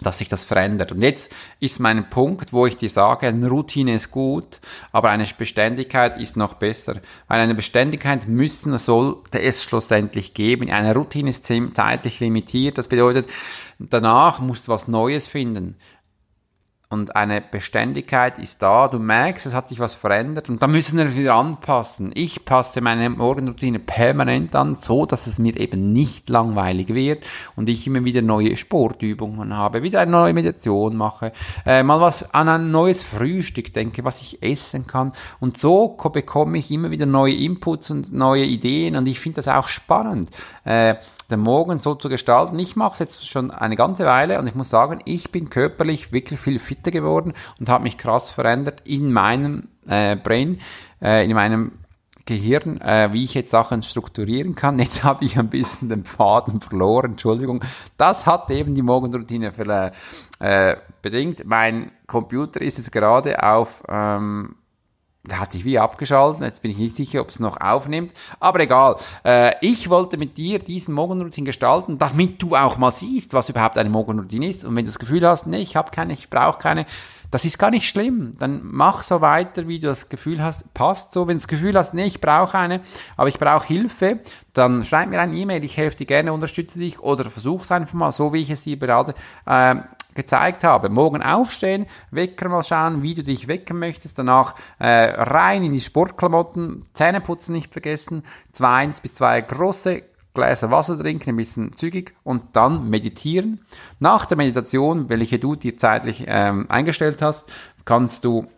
dass 0.00 0.18
sich 0.18 0.28
das 0.28 0.44
verändert. 0.44 0.92
Und 0.92 1.02
jetzt 1.02 1.32
ist 1.58 1.80
mein 1.80 2.08
Punkt, 2.08 2.52
wo 2.52 2.66
ich 2.66 2.76
dir 2.76 2.88
sage, 2.88 3.26
eine 3.26 3.48
Routine 3.48 3.96
ist 3.96 4.12
gut, 4.12 4.60
aber 4.92 5.10
eine 5.10 5.26
Beständigkeit 5.36 6.18
ist 6.18 6.36
noch 6.36 6.54
besser. 6.54 7.00
Weil 7.26 7.40
eine 7.40 7.56
Beständigkeit 7.56 8.28
müssen 8.28 8.78
sollte 8.78 9.40
es 9.40 9.64
schlussendlich 9.64 10.34
geben. 10.34 10.70
Eine 10.70 10.94
Routine 10.94 11.30
ist 11.30 11.46
zeitlich 11.46 12.20
limitiert. 12.20 12.78
Das 12.78 12.86
bedeutet, 12.86 13.28
danach 13.80 14.38
musst 14.38 14.68
du 14.68 14.72
was 14.72 14.86
Neues 14.86 15.26
finden 15.26 15.76
und 16.90 17.16
eine 17.16 17.42
Beständigkeit 17.42 18.38
ist 18.38 18.62
da. 18.62 18.88
Du 18.88 18.98
merkst, 18.98 19.44
es 19.44 19.54
hat 19.54 19.68
sich 19.68 19.78
was 19.78 19.94
verändert 19.94 20.48
und 20.48 20.62
da 20.62 20.66
müssen 20.66 20.96
wir 20.96 21.14
wieder 21.14 21.34
anpassen. 21.34 22.12
Ich 22.14 22.46
passe 22.46 22.80
meine 22.80 23.10
Morgenroutine 23.10 23.78
permanent 23.78 24.54
an, 24.54 24.74
so 24.74 25.04
dass 25.04 25.26
es 25.26 25.38
mir 25.38 25.58
eben 25.60 25.92
nicht 25.92 26.30
langweilig 26.30 26.88
wird 26.94 27.22
und 27.56 27.68
ich 27.68 27.86
immer 27.86 28.04
wieder 28.04 28.22
neue 28.22 28.56
Sportübungen 28.56 29.54
habe, 29.54 29.82
wieder 29.82 30.00
eine 30.00 30.12
neue 30.12 30.32
Meditation 30.32 30.96
mache, 30.96 31.32
äh, 31.66 31.82
mal 31.82 32.00
was 32.00 32.34
an 32.34 32.48
ein 32.48 32.70
neues 32.70 33.02
Frühstück 33.02 33.74
denke, 33.74 34.04
was 34.04 34.22
ich 34.22 34.42
essen 34.42 34.86
kann 34.86 35.12
und 35.40 35.58
so 35.58 35.88
bekomme 35.88 36.56
ich 36.56 36.70
immer 36.70 36.90
wieder 36.90 37.04
neue 37.04 37.34
Inputs 37.34 37.90
und 37.90 38.14
neue 38.14 38.44
Ideen 38.44 38.96
und 38.96 39.06
ich 39.06 39.20
finde 39.20 39.36
das 39.36 39.48
auch 39.48 39.68
spannend. 39.68 40.30
Äh, 40.64 40.94
den 41.30 41.40
Morgen 41.40 41.78
so 41.78 41.94
zu 41.94 42.08
gestalten. 42.08 42.58
Ich 42.58 42.76
mache 42.76 42.94
es 42.94 42.98
jetzt 43.00 43.28
schon 43.28 43.50
eine 43.50 43.76
ganze 43.76 44.06
Weile 44.06 44.38
und 44.38 44.46
ich 44.46 44.54
muss 44.54 44.70
sagen, 44.70 45.00
ich 45.04 45.30
bin 45.30 45.50
körperlich 45.50 46.12
wirklich 46.12 46.40
viel 46.40 46.58
fitter 46.58 46.90
geworden 46.90 47.34
und 47.60 47.68
habe 47.68 47.84
mich 47.84 47.98
krass 47.98 48.30
verändert 48.30 48.82
in 48.84 49.12
meinem 49.12 49.68
äh, 49.86 50.16
Brain, 50.16 50.60
äh, 51.02 51.24
in 51.24 51.34
meinem 51.34 51.72
Gehirn, 52.28 52.78
äh, 52.82 53.10
wie 53.12 53.24
ich 53.24 53.32
jetzt 53.32 53.50
Sachen 53.50 53.82
strukturieren 53.82 54.54
kann. 54.54 54.78
Jetzt 54.88 55.02
habe 55.02 55.24
ich 55.24 55.38
ein 55.38 55.48
bisschen 55.48 55.88
den 55.88 56.04
Faden 56.04 56.60
verloren, 56.60 57.12
Entschuldigung. 57.12 57.64
Das 57.96 58.26
hat 58.26 58.50
eben 58.50 58.74
die 58.74 58.82
Morgenroutine 58.82 59.50
für, 59.50 59.92
äh, 60.38 60.76
bedingt. 61.00 61.46
Mein 61.46 61.90
Computer 62.06 62.60
ist 62.60 62.76
jetzt 62.76 62.92
gerade 62.92 63.42
auf 63.42 63.82
ähm, 63.88 64.56
da 65.28 65.38
hatte 65.38 65.56
ich 65.56 65.64
wie 65.64 65.78
abgeschaltet. 65.78 66.42
Jetzt 66.42 66.62
bin 66.62 66.70
ich 66.70 66.78
nicht 66.78 66.96
sicher, 66.96 67.20
ob 67.20 67.28
es 67.28 67.38
noch 67.38 67.60
aufnimmt. 67.60 68.12
Aber 68.40 68.60
egal. 68.60 68.96
Äh, 69.24 69.52
ich 69.60 69.88
wollte 69.90 70.16
mit 70.16 70.36
dir 70.36 70.58
diesen 70.58 70.94
Morgenroutine 70.94 71.46
gestalten, 71.46 71.98
damit 71.98 72.42
du 72.42 72.56
auch 72.56 72.78
mal 72.78 72.92
siehst, 72.92 73.34
was 73.34 73.48
überhaupt 73.48 73.78
eine 73.78 73.90
Morgenroutine 73.90 74.48
ist. 74.48 74.64
Und 74.64 74.74
wenn 74.76 74.84
du 74.84 74.90
das 74.90 74.98
Gefühl 74.98 75.26
hast, 75.26 75.46
nee, 75.46 75.58
ich 75.58 75.76
habe 75.76 75.90
keine, 75.90 76.12
ich 76.12 76.30
brauche 76.30 76.58
keine, 76.58 76.86
das 77.30 77.44
ist 77.44 77.58
gar 77.58 77.70
nicht 77.70 77.88
schlimm. 77.88 78.32
Dann 78.38 78.60
mach 78.64 79.02
so 79.02 79.20
weiter, 79.20 79.68
wie 79.68 79.78
du 79.78 79.88
das 79.88 80.08
Gefühl 80.08 80.42
hast, 80.42 80.72
passt 80.74 81.12
so. 81.12 81.22
Wenn 81.26 81.36
du 81.36 81.40
das 81.40 81.48
Gefühl 81.48 81.76
hast, 81.76 81.94
nee, 81.94 82.06
ich 82.06 82.20
brauche 82.20 82.56
eine, 82.56 82.80
aber 83.16 83.28
ich 83.28 83.38
brauche 83.38 83.66
Hilfe, 83.66 84.20
dann 84.54 84.84
schreib 84.84 85.10
mir 85.10 85.20
eine 85.20 85.36
E-Mail, 85.36 85.62
ich 85.62 85.76
helfe 85.76 85.98
dir 85.98 86.06
gerne, 86.06 86.32
unterstütze 86.32 86.78
dich 86.78 87.00
oder 87.00 87.30
versuch's 87.30 87.70
einfach 87.70 87.94
mal, 87.94 88.12
so 88.12 88.32
wie 88.32 88.42
ich 88.42 88.50
es 88.50 88.62
dir 88.62 88.78
berate. 88.78 89.14
Äh, 89.46 89.76
gezeigt 90.18 90.64
habe. 90.64 90.88
Morgen 90.88 91.22
aufstehen, 91.22 91.86
Wecker 92.10 92.48
mal 92.48 92.64
schauen, 92.64 93.02
wie 93.02 93.14
du 93.14 93.22
dich 93.22 93.46
wecken 93.46 93.78
möchtest, 93.78 94.18
danach 94.18 94.56
äh, 94.80 94.88
rein 94.88 95.62
in 95.62 95.72
die 95.72 95.80
Sportklamotten, 95.80 96.86
Zähne 96.92 97.20
putzen 97.20 97.52
nicht 97.52 97.72
vergessen, 97.72 98.24
zwei, 98.52 98.72
eins 98.78 99.00
bis 99.00 99.14
zwei 99.14 99.40
große 99.40 100.02
Gläser 100.34 100.72
Wasser 100.72 100.98
trinken, 100.98 101.30
ein 101.30 101.36
bisschen 101.36 101.74
zügig 101.76 102.14
und 102.24 102.56
dann 102.56 102.90
meditieren. 102.90 103.60
Nach 104.00 104.26
der 104.26 104.36
Meditation, 104.36 105.08
welche 105.08 105.38
du 105.38 105.54
dir 105.54 105.76
zeitlich 105.76 106.24
ähm, 106.26 106.66
eingestellt 106.68 107.22
hast, 107.22 107.48
kannst 107.84 108.24
du 108.24 108.48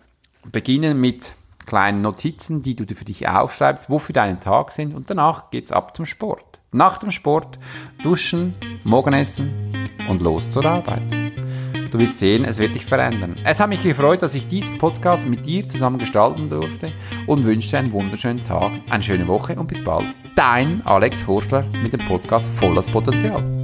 beginnen 0.51 0.99
mit 0.99 1.37
kleinen 1.67 2.01
Notizen, 2.01 2.63
die 2.63 2.75
du 2.75 2.87
für 2.95 3.05
dich 3.05 3.29
aufschreibst, 3.29 3.91
wofür 3.91 4.15
deinen 4.15 4.41
Tag 4.41 4.73
sind 4.73 4.95
und 4.95 5.11
danach 5.11 5.51
geht's 5.51 5.73
ab 5.73 5.95
zum 5.95 6.07
Sport. 6.07 6.50
Nach 6.73 6.99
dem 6.99 7.11
Sport 7.11 7.59
duschen, 8.01 8.55
Morgenessen 8.85 9.89
und 10.09 10.23
los 10.23 10.53
zur 10.53 10.65
Arbeit. 10.65 11.03
Du 11.91 11.99
wirst 11.99 12.21
sehen, 12.21 12.45
es 12.45 12.59
wird 12.61 12.77
dich 12.77 12.87
verändern. 12.87 13.35
Es 13.45 13.59
hat 13.59 13.69
mich 13.69 13.83
gefreut, 13.83 14.23
dass 14.23 14.37
ich 14.37 14.47
diesen 14.47 14.79
Podcast 14.79 15.27
mit 15.27 15.45
dir 15.45 15.67
zusammen 15.67 15.99
gestalten 15.99 16.49
durfte 16.49 16.93
und 17.27 17.43
wünsche 17.43 17.77
einen 17.77 17.91
wunderschönen 17.91 18.45
Tag, 18.45 18.71
eine 18.89 19.03
schöne 19.03 19.27
Woche 19.27 19.57
und 19.57 19.67
bis 19.67 19.83
bald. 19.83 20.07
Dein 20.37 20.87
Alex 20.87 21.27
Horschler 21.27 21.65
mit 21.83 21.93
dem 21.93 22.05
Podcast 22.07 22.53
Volles 22.53 22.87
Potenzial. 22.87 23.60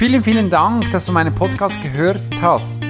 Vielen, 0.00 0.24
vielen 0.24 0.48
Dank, 0.48 0.90
dass 0.92 1.04
du 1.04 1.12
meinen 1.12 1.34
Podcast 1.34 1.78
gehört 1.82 2.40
hast. 2.40 2.82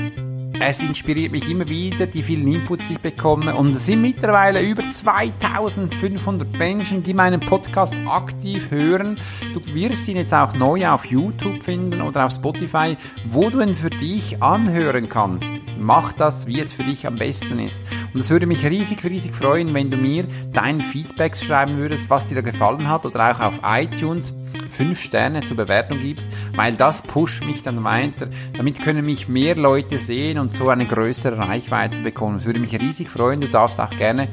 Es 0.60 0.80
inspiriert 0.80 1.32
mich 1.32 1.50
immer 1.50 1.66
wieder, 1.66 2.06
die 2.06 2.22
vielen 2.22 2.46
Inputs, 2.46 2.86
die 2.86 2.92
ich 2.92 3.00
bekomme. 3.00 3.56
Und 3.56 3.70
es 3.70 3.86
sind 3.86 4.02
mittlerweile 4.02 4.62
über 4.62 4.88
2500 4.88 6.56
Menschen, 6.56 7.02
die 7.02 7.12
meinen 7.12 7.40
Podcast 7.40 7.98
aktiv 8.06 8.70
hören. 8.70 9.18
Du 9.54 9.74
wirst 9.74 10.06
ihn 10.06 10.18
jetzt 10.18 10.32
auch 10.32 10.54
neu 10.54 10.86
auf 10.86 11.04
YouTube 11.04 11.64
finden 11.64 12.00
oder 12.00 12.26
auf 12.26 12.32
Spotify, 12.32 12.96
wo 13.26 13.50
du 13.50 13.60
ihn 13.60 13.74
für 13.74 13.90
dich 13.90 14.40
anhören 14.40 15.08
kannst. 15.08 15.50
Mach 15.80 16.12
das, 16.12 16.46
wie 16.46 16.60
es 16.60 16.72
für 16.72 16.84
dich 16.84 17.08
am 17.08 17.16
besten 17.16 17.58
ist. 17.58 17.82
Und 18.14 18.20
es 18.20 18.30
würde 18.30 18.46
mich 18.46 18.64
riesig, 18.64 19.02
riesig 19.02 19.34
freuen, 19.34 19.74
wenn 19.74 19.90
du 19.90 19.96
mir 19.96 20.26
dein 20.52 20.80
Feedbacks 20.80 21.42
schreiben 21.42 21.76
würdest, 21.76 22.08
was 22.08 22.28
dir 22.28 22.36
da 22.36 22.40
gefallen 22.42 22.88
hat 22.88 23.04
oder 23.04 23.32
auch 23.32 23.40
auf 23.40 23.60
iTunes 23.64 24.32
fünf 24.70 25.00
Sterne 25.00 25.44
zur 25.44 25.56
Bewertung 25.56 25.98
gibst, 25.98 26.32
weil 26.54 26.74
das 26.74 27.02
pusht 27.02 27.44
mich 27.44 27.62
dann 27.62 27.84
weiter. 27.84 28.28
Damit 28.56 28.82
können 28.82 29.04
mich 29.04 29.28
mehr 29.28 29.56
Leute 29.56 29.98
sehen 29.98 30.38
und 30.38 30.54
so 30.54 30.68
eine 30.68 30.86
größere 30.86 31.38
Reichweite 31.38 32.02
bekommen. 32.02 32.36
Es 32.36 32.46
würde 32.46 32.60
mich 32.60 32.78
riesig 32.80 33.08
freuen. 33.08 33.40
Du 33.40 33.48
darfst 33.48 33.80
auch 33.80 33.90
gerne 33.90 34.28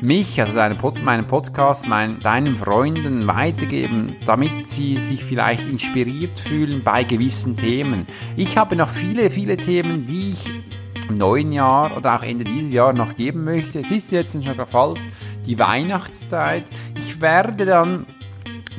mich, 0.00 0.40
also 0.40 0.54
deinen, 0.54 0.76
Pod, 0.76 1.02
meinen 1.02 1.26
Podcast, 1.26 1.86
mein, 1.86 2.20
deinen 2.20 2.56
Freunden 2.56 3.26
weitergeben, 3.26 4.16
damit 4.24 4.68
sie 4.68 4.98
sich 4.98 5.24
vielleicht 5.24 5.66
inspiriert 5.66 6.38
fühlen 6.38 6.82
bei 6.84 7.04
gewissen 7.04 7.56
Themen. 7.56 8.06
Ich 8.36 8.56
habe 8.56 8.76
noch 8.76 8.90
viele, 8.90 9.30
viele 9.30 9.56
Themen, 9.56 10.04
die 10.04 10.30
ich 10.30 10.50
im 11.08 11.16
neuen 11.16 11.52
Jahr 11.52 11.96
oder 11.96 12.16
auch 12.16 12.22
Ende 12.22 12.44
dieses 12.44 12.72
Jahr 12.72 12.92
noch 12.92 13.16
geben 13.16 13.44
möchte. 13.44 13.80
Es 13.80 13.90
ist 13.90 14.10
jetzt 14.10 14.32
schon 14.32 14.56
der 14.56 14.66
Fall, 14.66 14.94
die 15.46 15.58
Weihnachtszeit. 15.58 16.64
Ich 16.96 17.20
werde 17.20 17.66
dann 17.66 18.06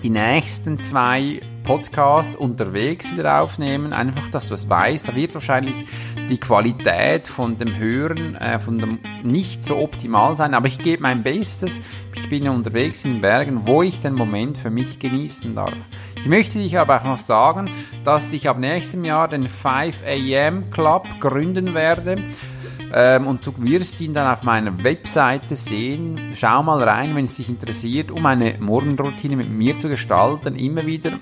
die 0.03 0.09
nächsten 0.09 0.79
zwei 0.79 1.41
Podcasts 1.63 2.35
unterwegs 2.35 3.11
wieder 3.11 3.41
aufnehmen, 3.41 3.91
einfach, 3.91 4.29
dass 4.29 4.47
du 4.47 4.53
es 4.53 4.69
weißt. 4.69 5.07
Da 5.07 5.15
wird 5.15 5.33
wahrscheinlich 5.33 5.83
die 6.29 6.37
Qualität 6.37 7.27
von 7.27 7.57
dem 7.57 7.75
Hören 7.75 8.35
äh, 8.35 8.59
von 8.59 8.77
dem 8.77 8.99
nicht 9.23 9.63
so 9.63 9.77
optimal 9.77 10.35
sein, 10.35 10.53
aber 10.53 10.67
ich 10.67 10.77
gebe 10.77 11.01
mein 11.01 11.23
Bestes. 11.23 11.79
Ich 12.15 12.29
bin 12.29 12.47
unterwegs 12.47 13.03
in 13.03 13.19
Bergen, 13.19 13.65
wo 13.65 13.81
ich 13.81 13.99
den 13.99 14.13
Moment 14.13 14.57
für 14.57 14.69
mich 14.69 14.99
genießen 14.99 15.55
darf. 15.55 15.73
Ich 16.17 16.27
möchte 16.27 16.59
dich 16.59 16.77
aber 16.77 17.01
auch 17.01 17.05
noch 17.05 17.19
sagen, 17.19 17.69
dass 18.03 18.31
ich 18.31 18.47
ab 18.47 18.59
nächstem 18.59 19.03
Jahr 19.03 19.27
den 19.27 19.49
5 19.49 20.03
AM 20.07 20.69
Club 20.69 21.07
gründen 21.19 21.73
werde. 21.73 22.23
Ähm, 22.97 23.27
und 23.27 23.45
du 23.45 23.51
wirst 23.57 23.99
ihn 23.99 24.13
dann 24.13 24.25
auf 24.25 24.43
meiner 24.43 24.81
Webseite 24.81 25.57
sehen. 25.57 26.31
Schau 26.33 26.63
mal 26.63 26.81
rein, 26.81 27.13
wenn 27.13 27.25
es 27.25 27.35
dich 27.35 27.49
interessiert, 27.49 28.09
um 28.09 28.25
eine 28.25 28.55
Morgenroutine 28.59 29.35
mit 29.35 29.49
mir 29.49 29.77
zu 29.77 29.89
gestalten, 29.89 30.55
immer 30.55 30.85
wieder 30.85 31.19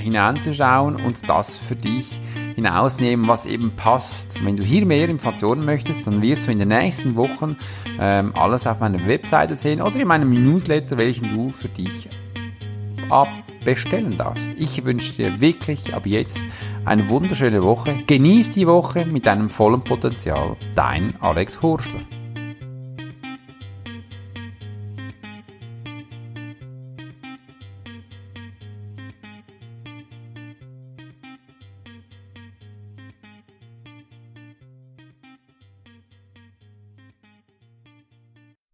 hineinzuschauen 0.00 0.96
und 0.96 1.28
das 1.28 1.56
für 1.56 1.76
dich 1.76 2.20
hinausnehmen, 2.56 3.28
was 3.28 3.46
eben 3.46 3.76
passt. 3.76 4.44
Wenn 4.44 4.56
du 4.56 4.64
hier 4.64 4.84
mehr 4.86 5.08
Informationen 5.08 5.64
möchtest, 5.64 6.04
dann 6.08 6.20
wirst 6.20 6.48
du 6.48 6.50
in 6.50 6.58
den 6.58 6.68
nächsten 6.68 7.14
Wochen 7.14 7.56
ähm, 8.00 8.32
alles 8.34 8.66
auf 8.66 8.80
meiner 8.80 9.06
Webseite 9.06 9.54
sehen 9.54 9.80
oder 9.80 10.00
in 10.00 10.08
meinem 10.08 10.30
Newsletter, 10.30 10.98
welchen 10.98 11.30
du 11.30 11.52
für 11.52 11.68
dich 11.68 12.08
abbestellen 13.64 14.18
darfst. 14.18 14.54
Ich 14.58 14.84
wünsche 14.84 15.14
dir 15.14 15.40
wirklich 15.40 15.94
ab 15.94 16.04
jetzt 16.06 16.38
eine 16.84 17.08
wunderschöne 17.08 17.62
Woche. 17.62 17.94
Genieß 18.06 18.52
die 18.52 18.66
Woche 18.66 19.06
mit 19.06 19.24
deinem 19.24 19.48
vollen 19.48 19.82
Potenzial. 19.82 20.56
Dein 20.74 21.16
Alex 21.20 21.62
Horschler. 21.62 22.00